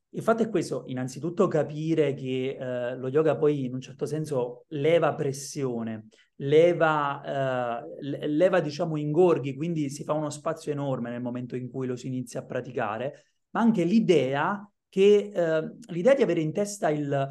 Il 0.10 0.22
fatto 0.22 0.44
è 0.44 0.50
questo, 0.50 0.84
innanzitutto 0.86 1.48
capire 1.48 2.14
che 2.14 2.56
eh, 2.60 2.96
lo 2.96 3.08
yoga 3.08 3.36
poi 3.36 3.66
in 3.66 3.74
un 3.74 3.82
certo 3.82 4.06
senso 4.06 4.66
leva 4.70 5.16
pressione, 5.16 6.10
leva, 6.36 7.82
eh, 7.82 8.28
leva 8.28 8.60
diciamo 8.60 8.96
ingorghi, 8.98 9.56
quindi 9.56 9.90
si 9.90 10.04
fa 10.04 10.14
uno 10.14 10.30
spazio 10.30 10.72
enorme 10.72 11.10
nel 11.10 11.22
momento 11.22 11.56
in 11.56 11.68
cui 11.68 11.88
lo 11.88 11.96
si 11.96 12.06
inizia 12.06 12.42
a 12.42 12.46
praticare, 12.46 13.26
ma 13.52 13.62
anche 13.62 13.84
l'idea 13.84 14.70
che 14.88 15.32
eh, 15.34 15.78
l'idea 15.88 16.14
di 16.14 16.22
avere 16.22 16.42
in 16.42 16.54
testa 16.54 16.90
il, 16.90 17.28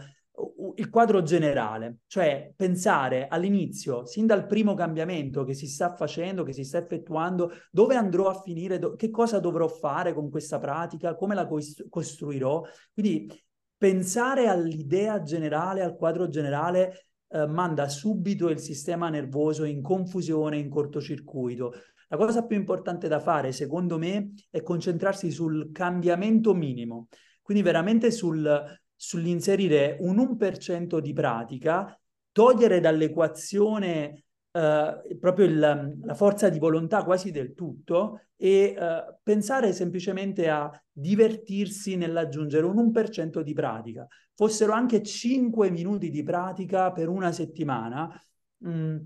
il 0.79 0.91
quadro 0.91 1.23
generale, 1.23 1.99
cioè 2.07 2.53
pensare 2.55 3.27
all'inizio, 3.27 4.07
sin 4.07 4.27
dal 4.27 4.47
primo 4.47 4.75
cambiamento 4.75 5.43
che 5.43 5.53
si 5.53 5.67
sta 5.67 5.95
facendo, 5.95 6.45
che 6.45 6.53
si 6.53 6.63
sta 6.63 6.79
effettuando, 6.79 7.51
dove 7.71 7.97
andrò 7.97 8.29
a 8.29 8.41
finire, 8.41 8.79
do- 8.79 8.95
che 8.95 9.11
cosa 9.11 9.41
dovrò 9.41 9.67
fare 9.67 10.15
con 10.15 10.31
questa 10.31 10.61
pratica, 10.61 11.17
come 11.17 11.35
la 11.35 11.47
coist- 11.47 11.89
costruirò. 11.89 12.63
Quindi 12.93 13.29
pensare 13.77 14.47
all'idea 14.47 15.21
generale, 15.23 15.83
al 15.83 15.97
quadro 15.97 16.29
generale, 16.29 17.09
eh, 17.29 17.47
manda 17.47 17.89
subito 17.89 18.49
il 18.49 18.61
sistema 18.61 19.09
nervoso 19.09 19.65
in 19.65 19.83
confusione, 19.83 20.59
in 20.59 20.69
cortocircuito. 20.69 21.73
La 22.07 22.17
cosa 22.17 22.47
più 22.47 22.57
importante 22.57 23.09
da 23.09 23.19
fare, 23.19 23.51
secondo 23.51 23.99
me, 23.99 24.33
è 24.49 24.63
concentrarsi 24.63 25.31
sul 25.33 25.73
cambiamento 25.73 26.55
minimo, 26.55 27.09
quindi 27.43 27.65
veramente 27.65 28.13
sul 28.13 28.81
sull'inserire 28.99 29.97
un 30.01 30.19
1% 30.19 30.99
di 30.99 31.13
pratica, 31.13 31.97
togliere 32.33 32.81
dall'equazione 32.81 34.25
eh, 34.51 35.17
proprio 35.21 35.47
il, 35.47 35.99
la 36.03 36.15
forza 36.15 36.49
di 36.49 36.59
volontà 36.59 37.05
quasi 37.05 37.31
del 37.31 37.55
tutto 37.55 38.23
e 38.37 38.75
eh, 38.77 39.05
pensare 39.23 39.73
semplicemente 39.73 40.49
a 40.49 40.69
divertirsi 40.91 41.97
nell'aggiungere 41.97 42.67
un 42.67 42.77
1% 42.93 43.41
di 43.41 43.53
pratica. 43.53 44.07
Fossero 44.35 44.73
anche 44.73 45.03
5 45.03 45.71
minuti 45.71 46.11
di 46.11 46.23
pratica 46.25 46.91
per 46.91 47.09
una 47.09 47.31
settimana, 47.31 48.11
mh, 48.59 48.71
mm, 48.71 48.97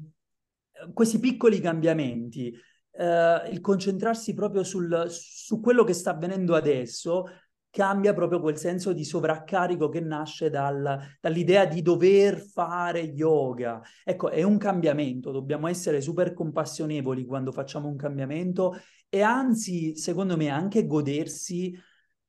questi 0.94 1.18
piccoli 1.18 1.60
cambiamenti, 1.60 2.54
eh, 2.92 3.48
il 3.50 3.60
concentrarsi 3.60 4.34
proprio 4.34 4.64
sul, 4.64 5.06
su 5.08 5.60
quello 5.60 5.84
che 5.84 5.92
sta 5.92 6.10
avvenendo 6.10 6.54
adesso, 6.54 7.24
cambia 7.72 8.12
proprio 8.12 8.38
quel 8.38 8.58
senso 8.58 8.92
di 8.92 9.02
sovraccarico 9.02 9.88
che 9.88 10.00
nasce 10.00 10.50
dal, 10.50 11.00
dall'idea 11.18 11.64
di 11.64 11.80
dover 11.80 12.38
fare 12.38 13.00
yoga. 13.00 13.80
Ecco, 14.04 14.28
è 14.28 14.42
un 14.42 14.58
cambiamento, 14.58 15.32
dobbiamo 15.32 15.68
essere 15.68 16.02
super 16.02 16.34
compassionevoli 16.34 17.24
quando 17.24 17.50
facciamo 17.50 17.88
un 17.88 17.96
cambiamento 17.96 18.76
e 19.08 19.22
anzi, 19.22 19.96
secondo 19.96 20.36
me, 20.36 20.50
anche 20.50 20.86
godersi 20.86 21.74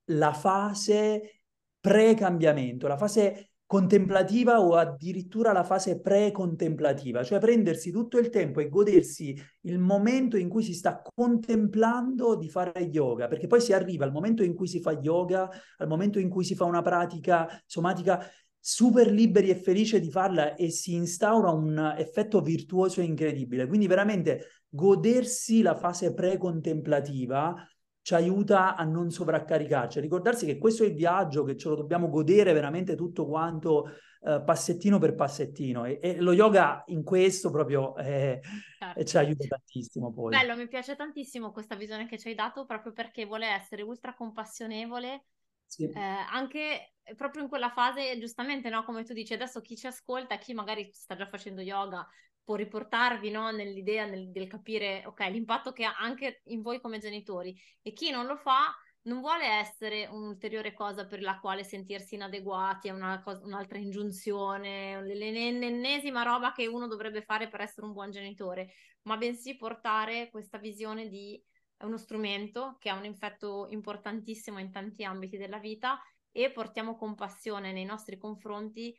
la 0.06 0.32
fase 0.32 1.42
pre-cambiamento, 1.78 2.86
la 2.88 2.96
fase 2.96 3.50
contemplativa 3.74 4.60
o 4.60 4.76
addirittura 4.76 5.50
la 5.50 5.64
fase 5.64 6.00
pre-contemplativa, 6.00 7.24
cioè 7.24 7.40
prendersi 7.40 7.90
tutto 7.90 8.18
il 8.18 8.28
tempo 8.28 8.60
e 8.60 8.68
godersi 8.68 9.36
il 9.62 9.80
momento 9.80 10.36
in 10.36 10.48
cui 10.48 10.62
si 10.62 10.72
sta 10.72 11.02
contemplando 11.02 12.36
di 12.36 12.48
fare 12.48 12.82
yoga, 12.82 13.26
perché 13.26 13.48
poi 13.48 13.60
si 13.60 13.72
arriva 13.72 14.04
al 14.04 14.12
momento 14.12 14.44
in 14.44 14.54
cui 14.54 14.68
si 14.68 14.80
fa 14.80 14.92
yoga, 14.92 15.50
al 15.78 15.88
momento 15.88 16.20
in 16.20 16.28
cui 16.28 16.44
si 16.44 16.54
fa 16.54 16.62
una 16.66 16.82
pratica 16.82 17.48
somatica, 17.66 18.24
super 18.60 19.10
liberi 19.10 19.50
e 19.50 19.56
felici 19.56 19.98
di 19.98 20.08
farla 20.08 20.54
e 20.54 20.70
si 20.70 20.94
instaura 20.94 21.50
un 21.50 21.96
effetto 21.98 22.42
virtuoso 22.42 23.00
incredibile. 23.00 23.66
Quindi 23.66 23.88
veramente 23.88 24.62
godersi 24.68 25.62
la 25.62 25.74
fase 25.74 26.14
pre-contemplativa 26.14 27.56
ci 28.04 28.14
aiuta 28.14 28.76
a 28.76 28.84
non 28.84 29.10
sovraccaricarci, 29.10 29.96
a 29.96 30.02
ricordarsi 30.02 30.44
che 30.44 30.58
questo 30.58 30.84
è 30.84 30.88
il 30.88 30.94
viaggio, 30.94 31.42
che 31.42 31.56
ce 31.56 31.70
lo 31.70 31.74
dobbiamo 31.74 32.10
godere 32.10 32.52
veramente 32.52 32.96
tutto 32.96 33.26
quanto 33.26 33.92
eh, 34.20 34.42
passettino 34.44 34.98
per 34.98 35.14
passettino 35.14 35.86
e, 35.86 36.00
e, 36.02 36.20
lo 36.20 36.34
yoga 36.34 36.84
in 36.88 37.02
questo 37.02 37.50
proprio 37.50 37.96
eh, 37.96 38.42
certo. 38.78 39.04
ci 39.04 39.16
aiuta 39.16 39.46
tantissimo 39.46 40.12
poi. 40.12 40.36
Bello, 40.36 40.54
mi 40.54 40.68
piace 40.68 40.96
tantissimo 40.96 41.50
questa 41.50 41.76
visione 41.76 42.06
che 42.06 42.18
ci 42.18 42.28
hai 42.28 42.34
dato 42.34 42.66
proprio 42.66 42.92
perché 42.92 43.24
vuole 43.24 43.46
essere 43.46 43.80
ultra 43.80 44.12
compassionevole 44.12 45.24
sì. 45.64 45.84
Eh, 45.84 45.98
anche 45.98 46.96
proprio 47.16 47.42
in 47.42 47.48
quella 47.48 47.70
fase, 47.70 48.18
giustamente, 48.18 48.68
no? 48.68 48.84
Come 48.84 49.02
tu 49.02 49.14
dici, 49.14 49.32
adesso 49.32 49.62
chi 49.62 49.76
ci 49.78 49.86
ascolta, 49.86 50.36
chi 50.36 50.52
magari 50.52 50.90
sta 50.92 51.16
già 51.16 51.26
facendo 51.26 51.62
yoga, 51.62 52.06
può 52.44 52.56
riportarvi 52.56 53.30
no? 53.30 53.50
nell'idea 53.50 54.04
nel, 54.04 54.30
del 54.30 54.46
capire 54.46 55.02
ok 55.06 55.20
l'impatto 55.30 55.72
che 55.72 55.84
ha 55.84 55.96
anche 55.96 56.42
in 56.44 56.60
voi 56.60 56.80
come 56.80 56.98
genitori 56.98 57.58
e 57.82 57.92
chi 57.92 58.10
non 58.10 58.26
lo 58.26 58.36
fa 58.36 58.74
non 59.04 59.20
vuole 59.20 59.44
essere 59.46 60.06
un'ulteriore 60.06 60.72
cosa 60.72 61.06
per 61.06 61.20
la 61.20 61.38
quale 61.38 61.62
sentirsi 61.62 62.14
inadeguati, 62.14 62.88
è 62.88 62.90
una 62.90 63.20
cosa, 63.22 63.44
un'altra 63.44 63.78
ingiunzione, 63.78 65.02
l'ennesima 65.04 66.22
roba 66.22 66.52
che 66.52 66.66
uno 66.66 66.86
dovrebbe 66.86 67.22
fare 67.22 67.48
per 67.48 67.60
essere 67.60 67.86
un 67.86 67.92
buon 67.92 68.10
genitore, 68.10 68.72
ma 69.02 69.16
bensì 69.16 69.56
portare 69.56 70.30
questa 70.30 70.58
visione 70.58 71.08
di 71.08 71.42
uno 71.84 71.98
strumento 71.98 72.76
che 72.78 72.88
ha 72.88 72.96
un 72.96 73.04
effetto 73.04 73.66
importantissimo 73.68 74.58
in 74.58 74.70
tanti 74.70 75.04
ambiti 75.04 75.36
della 75.36 75.58
vita 75.58 76.00
e 76.32 76.50
portiamo 76.50 76.96
compassione 76.96 77.72
nei 77.72 77.84
nostri 77.84 78.16
confronti 78.16 78.96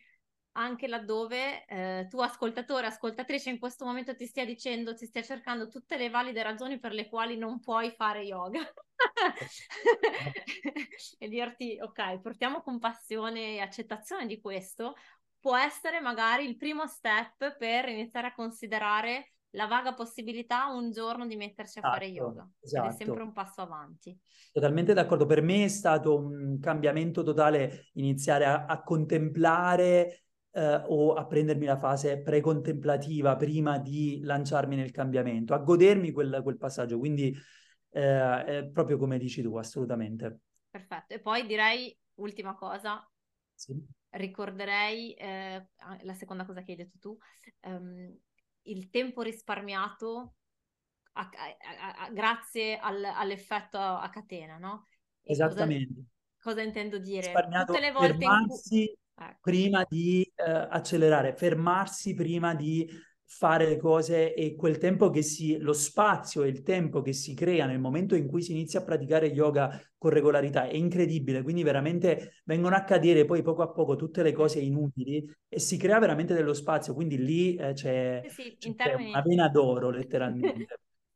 anche 0.58 0.88
laddove 0.88 1.66
eh, 1.66 2.08
tu 2.10 2.20
ascoltatore, 2.20 2.88
ascoltatrice 2.88 3.50
in 3.50 3.60
questo 3.60 3.86
momento 3.86 4.16
ti 4.16 4.26
stia 4.26 4.46
dicendo, 4.46 4.96
ti 4.96 5.06
stia 5.06 5.22
cercando 5.22 5.68
tutte 5.68 5.98
le 5.98 6.10
valide 6.10 6.44
ragioni 6.44 6.80
per 6.80 6.94
le 6.94 7.10
quali 7.10 7.38
non 7.38 7.60
puoi 7.60 7.92
fare 7.92 8.22
yoga 8.22 8.62
e 11.20 11.28
dirti 11.28 11.78
ok, 11.82 12.22
portiamo 12.22 12.62
compassione 12.62 13.56
e 13.56 13.60
accettazione 13.60 14.26
di 14.26 14.40
questo, 14.40 14.96
può 15.40 15.58
essere 15.58 16.00
magari 16.00 16.46
il 16.46 16.56
primo 16.56 16.88
step 16.88 17.58
per 17.58 17.90
iniziare 17.90 18.28
a 18.28 18.34
considerare 18.34 19.32
la 19.56 19.68
vaga 19.68 19.94
possibilità 19.94 20.68
un 20.68 20.92
giorno 20.92 21.26
di 21.26 21.36
mettersi 21.36 21.80
a 21.80 21.82
esatto, 21.82 21.98
fare 21.98 22.12
yoga. 22.12 22.50
Esatto. 22.60 22.90
È 22.90 22.92
sempre 22.92 23.24
un 23.24 23.32
passo 23.32 23.62
avanti. 23.62 24.18
Totalmente 24.52 24.94
d'accordo. 24.94 25.26
Per 25.26 25.42
me 25.42 25.64
è 25.64 25.70
stato 25.70 26.18
un 26.18 26.60
cambiamento 26.60 27.24
totale 27.24 27.90
iniziare 27.94 28.46
a, 28.46 28.66
a 28.66 28.84
contemplare 28.84 30.25
eh, 30.56 30.84
o 30.88 31.14
a 31.14 31.26
prendermi 31.26 31.66
la 31.66 31.78
fase 31.78 32.22
precontemplativa 32.22 33.36
prima 33.36 33.78
di 33.78 34.22
lanciarmi 34.22 34.78
nel 34.78 34.92
cambiamento, 34.92 35.54
a 35.54 35.58
godermi 35.58 36.12
quel, 36.12 36.40
quel 36.42 36.58
passaggio. 36.58 36.98
Quindi 36.98 37.36
eh, 37.90 38.44
è 38.46 38.66
proprio 38.72 38.98
come 38.98 39.18
dici 39.18 39.42
tu, 39.42 39.58
assolutamente. 39.58 40.40
Perfetto. 40.70 41.14
E 41.14 41.20
poi 41.20 41.46
direi, 41.46 41.96
ultima 42.16 42.56
cosa, 42.56 43.06
sì. 43.54 43.76
ricorderei 44.12 45.14
eh, 45.14 45.68
la 46.02 46.14
seconda 46.14 46.46
cosa 46.46 46.62
che 46.62 46.72
hai 46.72 46.78
detto 46.78 46.98
tu, 47.00 47.18
um, 47.64 48.18
il 48.64 48.90
tempo 48.90 49.22
risparmiato 49.22 50.36
a, 51.14 51.30
a, 51.30 52.06
a, 52.06 52.10
grazie 52.12 52.78
al, 52.78 53.04
all'effetto 53.04 53.78
a 53.78 54.10
catena, 54.10 54.58
no? 54.58 54.88
E 55.22 55.34
Esattamente. 55.34 55.94
Cosa, 55.94 56.56
cosa, 56.56 56.62
intendo 56.62 56.98
dire? 56.98 57.28
Risparmiato 57.28 57.74
Tutte 57.74 57.86
le 57.86 57.92
volte 57.92 58.18
fermarsi 58.18 58.80
in 58.80 58.86
cui... 58.86 58.98
ecco. 59.16 59.38
prima 59.42 59.86
di 59.88 60.22
eh, 60.36 60.44
accelerare, 60.44 61.36
fermarsi 61.36 62.14
prima 62.14 62.54
di 62.54 62.88
fare 63.28 63.68
le 63.68 63.78
cose 63.78 64.34
e 64.34 64.56
quel 64.56 64.78
tempo 64.78 65.10
che 65.10 65.24
si, 65.24 65.58
lo 65.58 65.74
spazio 65.74 66.44
e 66.44 66.48
il 66.48 66.62
tempo 66.62 67.02
che 67.02 67.12
si 67.12 67.34
crea 67.34 67.66
nel 67.66 67.80
momento 67.80 68.16
in 68.16 68.28
cui 68.28 68.42
si 68.42 68.52
inizia 68.52 68.80
a 68.80 68.84
praticare 68.84 69.28
yoga 69.28 69.82
con 69.98 70.12
regolarità 70.12 70.68
è 70.68 70.76
incredibile, 70.76 71.42
quindi 71.42 71.64
veramente 71.64 72.42
vengono 72.46 72.76
a 72.76 72.84
cadere 72.84 73.26
poi 73.26 73.42
poco 73.42 73.64
a 73.64 73.72
poco 73.72 73.96
tutte 73.96 74.22
le 74.22 74.32
cose 74.32 74.60
inutili 74.60 75.28
e 75.50 75.60
si 75.60 75.78
crea 75.78 76.00
veramente 76.00 76.34
dello 76.36 76.54
spazio, 76.54 76.94
quindi 76.94 77.18
lì 77.18 77.56
eh, 77.56 77.74
c'è, 77.74 78.22
sì, 78.30 78.56
c'è 78.58 78.76
termini... 78.76 79.10
una 79.10 79.22
vena 79.22 79.50
d'oro 79.50 79.90
letteralmente. 79.90 80.68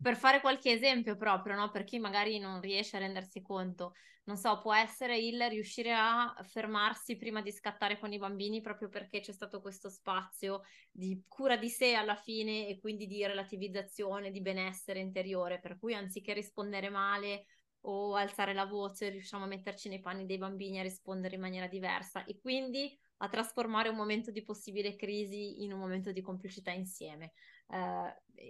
Per 0.01 0.15
fare 0.15 0.39
qualche 0.39 0.71
esempio 0.71 1.15
proprio, 1.15 1.55
no? 1.55 1.69
per 1.71 1.83
chi 1.83 1.99
magari 1.99 2.39
non 2.39 2.61
riesce 2.61 2.95
a 2.95 2.99
rendersi 2.99 3.41
conto, 3.41 3.93
non 4.23 4.37
so, 4.37 4.59
può 4.59 4.73
essere 4.73 5.17
il 5.17 5.41
riuscire 5.49 5.91
a 5.91 6.35
fermarsi 6.43 7.17
prima 7.17 7.41
di 7.41 7.51
scattare 7.51 7.97
con 7.97 8.13
i 8.13 8.19
bambini 8.19 8.61
proprio 8.61 8.87
perché 8.87 9.19
c'è 9.21 9.33
stato 9.33 9.59
questo 9.59 9.89
spazio 9.89 10.61
di 10.91 11.23
cura 11.27 11.57
di 11.57 11.69
sé 11.69 11.95
alla 11.95 12.15
fine 12.15 12.67
e 12.67 12.79
quindi 12.79 13.07
di 13.07 13.25
relativizzazione, 13.25 14.31
di 14.31 14.41
benessere 14.41 14.99
interiore, 14.99 15.59
per 15.59 15.79
cui 15.79 15.95
anziché 15.95 16.33
rispondere 16.33 16.89
male 16.89 17.45
o 17.81 18.15
alzare 18.15 18.53
la 18.53 18.65
voce, 18.65 19.09
riusciamo 19.09 19.45
a 19.45 19.47
metterci 19.47 19.89
nei 19.89 20.01
panni 20.01 20.25
dei 20.25 20.37
bambini 20.37 20.79
a 20.79 20.83
rispondere 20.83 21.35
in 21.35 21.41
maniera 21.41 21.67
diversa 21.67 22.23
e 22.25 22.39
quindi 22.39 22.95
a 23.21 23.29
trasformare 23.29 23.89
un 23.89 23.95
momento 23.95 24.31
di 24.31 24.43
possibile 24.43 24.95
crisi 24.95 25.63
in 25.63 25.73
un 25.73 25.79
momento 25.79 26.11
di 26.11 26.21
complicità 26.21 26.71
insieme. 26.71 27.33
Uh, 27.69 28.09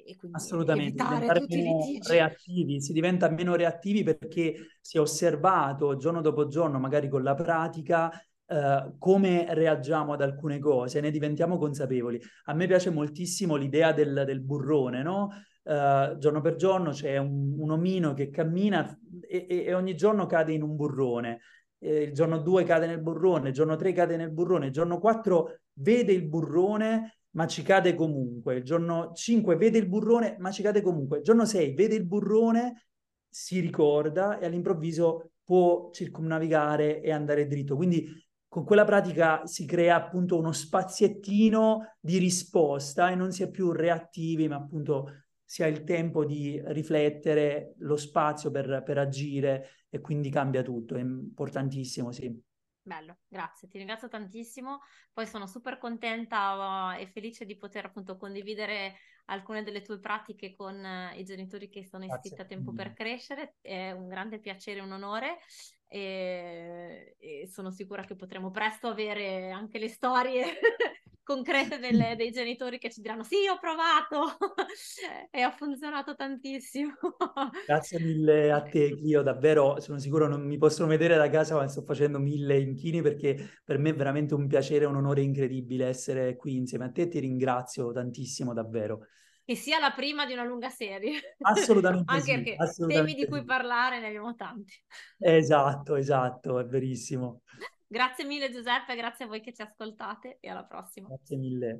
e 0.09 0.15
quindi 0.15 0.37
Assolutamente, 0.37 1.03
diventare 1.03 1.45
meno 1.47 1.79
reattivi, 2.07 2.81
si 2.81 2.93
diventa 2.93 3.29
meno 3.29 3.55
reattivi 3.55 4.03
perché 4.03 4.77
si 4.79 4.97
è 4.97 4.99
osservato 4.99 5.97
giorno 5.97 6.21
dopo 6.21 6.47
giorno, 6.47 6.79
magari 6.79 7.09
con 7.09 7.23
la 7.23 7.33
pratica, 7.33 8.09
uh, 8.09 8.97
come 8.97 9.45
reagiamo 9.53 10.13
ad 10.13 10.21
alcune 10.21 10.59
cose, 10.59 11.01
ne 11.01 11.11
diventiamo 11.11 11.57
consapevoli. 11.57 12.19
A 12.45 12.53
me 12.53 12.67
piace 12.67 12.89
moltissimo 12.89 13.55
l'idea 13.55 13.91
del, 13.91 14.23
del 14.25 14.41
burrone, 14.41 15.03
no? 15.03 15.29
Uh, 15.61 16.17
giorno 16.17 16.41
per 16.41 16.55
giorno 16.55 16.91
c'è 16.91 17.17
un, 17.17 17.55
un 17.59 17.71
omino 17.71 18.13
che 18.13 18.29
cammina 18.29 18.97
e, 19.27 19.45
e, 19.47 19.65
e, 19.65 19.73
ogni 19.73 19.95
giorno 19.95 20.25
cade 20.25 20.53
in 20.53 20.63
un 20.63 20.75
burrone. 20.75 21.41
Eh, 21.77 22.03
il 22.03 22.13
giorno 22.13 22.39
2 22.39 22.63
cade 22.63 22.87
nel 22.87 23.01
burrone, 23.01 23.49
il 23.49 23.53
giorno 23.53 23.75
3 23.75 23.91
cade 23.91 24.17
nel 24.17 24.31
burrone, 24.31 24.67
il 24.67 24.71
giorno 24.71 24.99
4 24.99 25.59
vede 25.73 26.11
il 26.11 26.27
burrone 26.27 27.18
ma 27.31 27.47
ci 27.47 27.61
cade 27.61 27.95
comunque. 27.95 28.55
Il 28.55 28.63
giorno 28.63 29.11
5 29.13 29.55
vede 29.55 29.77
il 29.77 29.87
burrone, 29.87 30.35
ma 30.39 30.51
ci 30.51 30.61
cade 30.61 30.81
comunque. 30.81 31.17
Il 31.19 31.23
giorno 31.23 31.45
6 31.45 31.73
vede 31.73 31.95
il 31.95 32.05
burrone, 32.05 32.87
si 33.29 33.59
ricorda 33.59 34.39
e 34.39 34.45
all'improvviso 34.45 35.31
può 35.43 35.89
circumnavigare 35.91 37.01
e 37.01 37.11
andare 37.11 37.47
dritto. 37.47 37.75
Quindi 37.75 38.07
con 38.47 38.63
quella 38.63 38.83
pratica 38.83 39.45
si 39.45 39.65
crea 39.65 39.95
appunto 39.95 40.37
uno 40.37 40.51
spaziettino 40.51 41.95
di 41.99 42.17
risposta 42.17 43.11
e 43.11 43.15
non 43.15 43.31
si 43.31 43.43
è 43.43 43.49
più 43.49 43.71
reattivi, 43.71 44.47
ma 44.47 44.55
appunto 44.55 45.25
si 45.43 45.63
ha 45.63 45.67
il 45.67 45.83
tempo 45.83 46.25
di 46.25 46.61
riflettere, 46.65 47.73
lo 47.79 47.95
spazio 47.95 48.51
per, 48.51 48.83
per 48.85 48.97
agire 48.97 49.85
e 49.89 49.99
quindi 49.99 50.29
cambia 50.29 50.61
tutto. 50.63 50.95
È 50.95 50.99
importantissimo, 50.99 52.11
sì. 52.11 52.48
Bello, 52.81 53.19
grazie, 53.27 53.67
ti 53.67 53.77
ringrazio 53.77 54.07
tantissimo. 54.07 54.79
Poi 55.13 55.27
sono 55.27 55.47
super 55.47 55.77
contenta 55.77 56.93
uh, 56.95 56.99
e 56.99 57.07
felice 57.07 57.45
di 57.45 57.57
poter 57.57 57.85
appunto 57.85 58.17
condividere 58.17 58.95
alcune 59.25 59.63
delle 59.63 59.81
tue 59.81 59.99
pratiche 59.99 60.55
con 60.55 60.75
uh, 60.75 61.17
i 61.17 61.23
genitori 61.23 61.69
che 61.69 61.85
sono 61.85 62.05
iscritti 62.05 62.41
a 62.41 62.45
Tempo 62.45 62.73
per 62.73 62.93
Crescere. 62.93 63.55
È 63.61 63.91
un 63.91 64.07
grande 64.07 64.39
piacere 64.39 64.79
un 64.79 64.91
onore 64.91 65.39
e, 65.87 67.15
e 67.19 67.47
sono 67.47 67.69
sicura 67.69 68.03
che 68.03 68.15
potremo 68.15 68.49
presto 68.49 68.87
avere 68.87 69.51
anche 69.51 69.77
le 69.77 69.89
storie 69.89 70.45
concrete 71.29 71.77
delle, 71.77 72.15
dei 72.17 72.31
genitori 72.31 72.79
che 72.79 72.89
ci 72.89 73.01
diranno 73.01 73.23
sì, 73.23 73.47
ho 73.47 73.59
provato 73.59 74.35
e 75.29 75.41
ha 75.41 75.51
funzionato 75.51 76.15
tantissimo. 76.15 76.93
Grazie 77.65 77.99
mille 77.99 78.51
a 78.51 78.63
te, 78.63 78.95
Clio, 78.97 79.21
davvero 79.21 79.79
sono 79.79 79.99
sicuro 79.99 80.27
non 80.27 80.41
mi 80.41 80.57
possono 80.57 80.87
vedere 80.87 81.17
da 81.17 81.29
casa 81.29 81.55
ma 81.55 81.67
sto 81.67 81.83
facendo 81.83 82.17
mille 82.17 82.59
inchini 82.59 83.03
perché 83.03 83.59
per 83.63 83.77
me 83.77 83.91
è 83.91 83.93
veramente 83.93 84.33
un 84.33 84.47
piacere 84.47 84.85
e 84.85 84.87
un 84.87 84.95
onore 84.95 85.21
incredibile 85.21 85.85
essere 85.85 86.35
qui 86.35 86.55
insieme 86.55 86.85
a 86.85 86.89
te 86.89 87.07
ti 87.07 87.19
ringrazio 87.19 87.91
tantissimo 87.91 88.53
davvero. 88.53 89.05
Che 89.45 89.55
sia 89.55 89.79
la 89.79 89.91
prima 89.91 90.25
di 90.25 90.33
una 90.33 90.43
lunga 90.43 90.69
serie. 90.69 91.35
Assolutamente 91.41 92.11
Anche 92.11 92.23
sì, 92.23 92.31
perché 92.33 92.55
assolutamente 92.57 93.11
temi 93.11 93.23
di 93.23 93.29
cui 93.29 93.43
parlare 93.43 93.99
ne 93.99 94.07
abbiamo 94.07 94.33
tanti. 94.35 94.73
Esatto, 95.19 95.95
esatto, 95.95 96.59
è 96.59 96.65
verissimo. 96.65 97.41
Grazie 97.91 98.23
mille 98.23 98.51
Giuseppe, 98.51 98.95
grazie 98.95 99.25
a 99.25 99.27
voi 99.27 99.41
che 99.41 99.51
ci 99.51 99.63
ascoltate 99.63 100.37
e 100.39 100.47
alla 100.47 100.63
prossima. 100.63 101.07
Grazie 101.07 101.37
mille. 101.37 101.79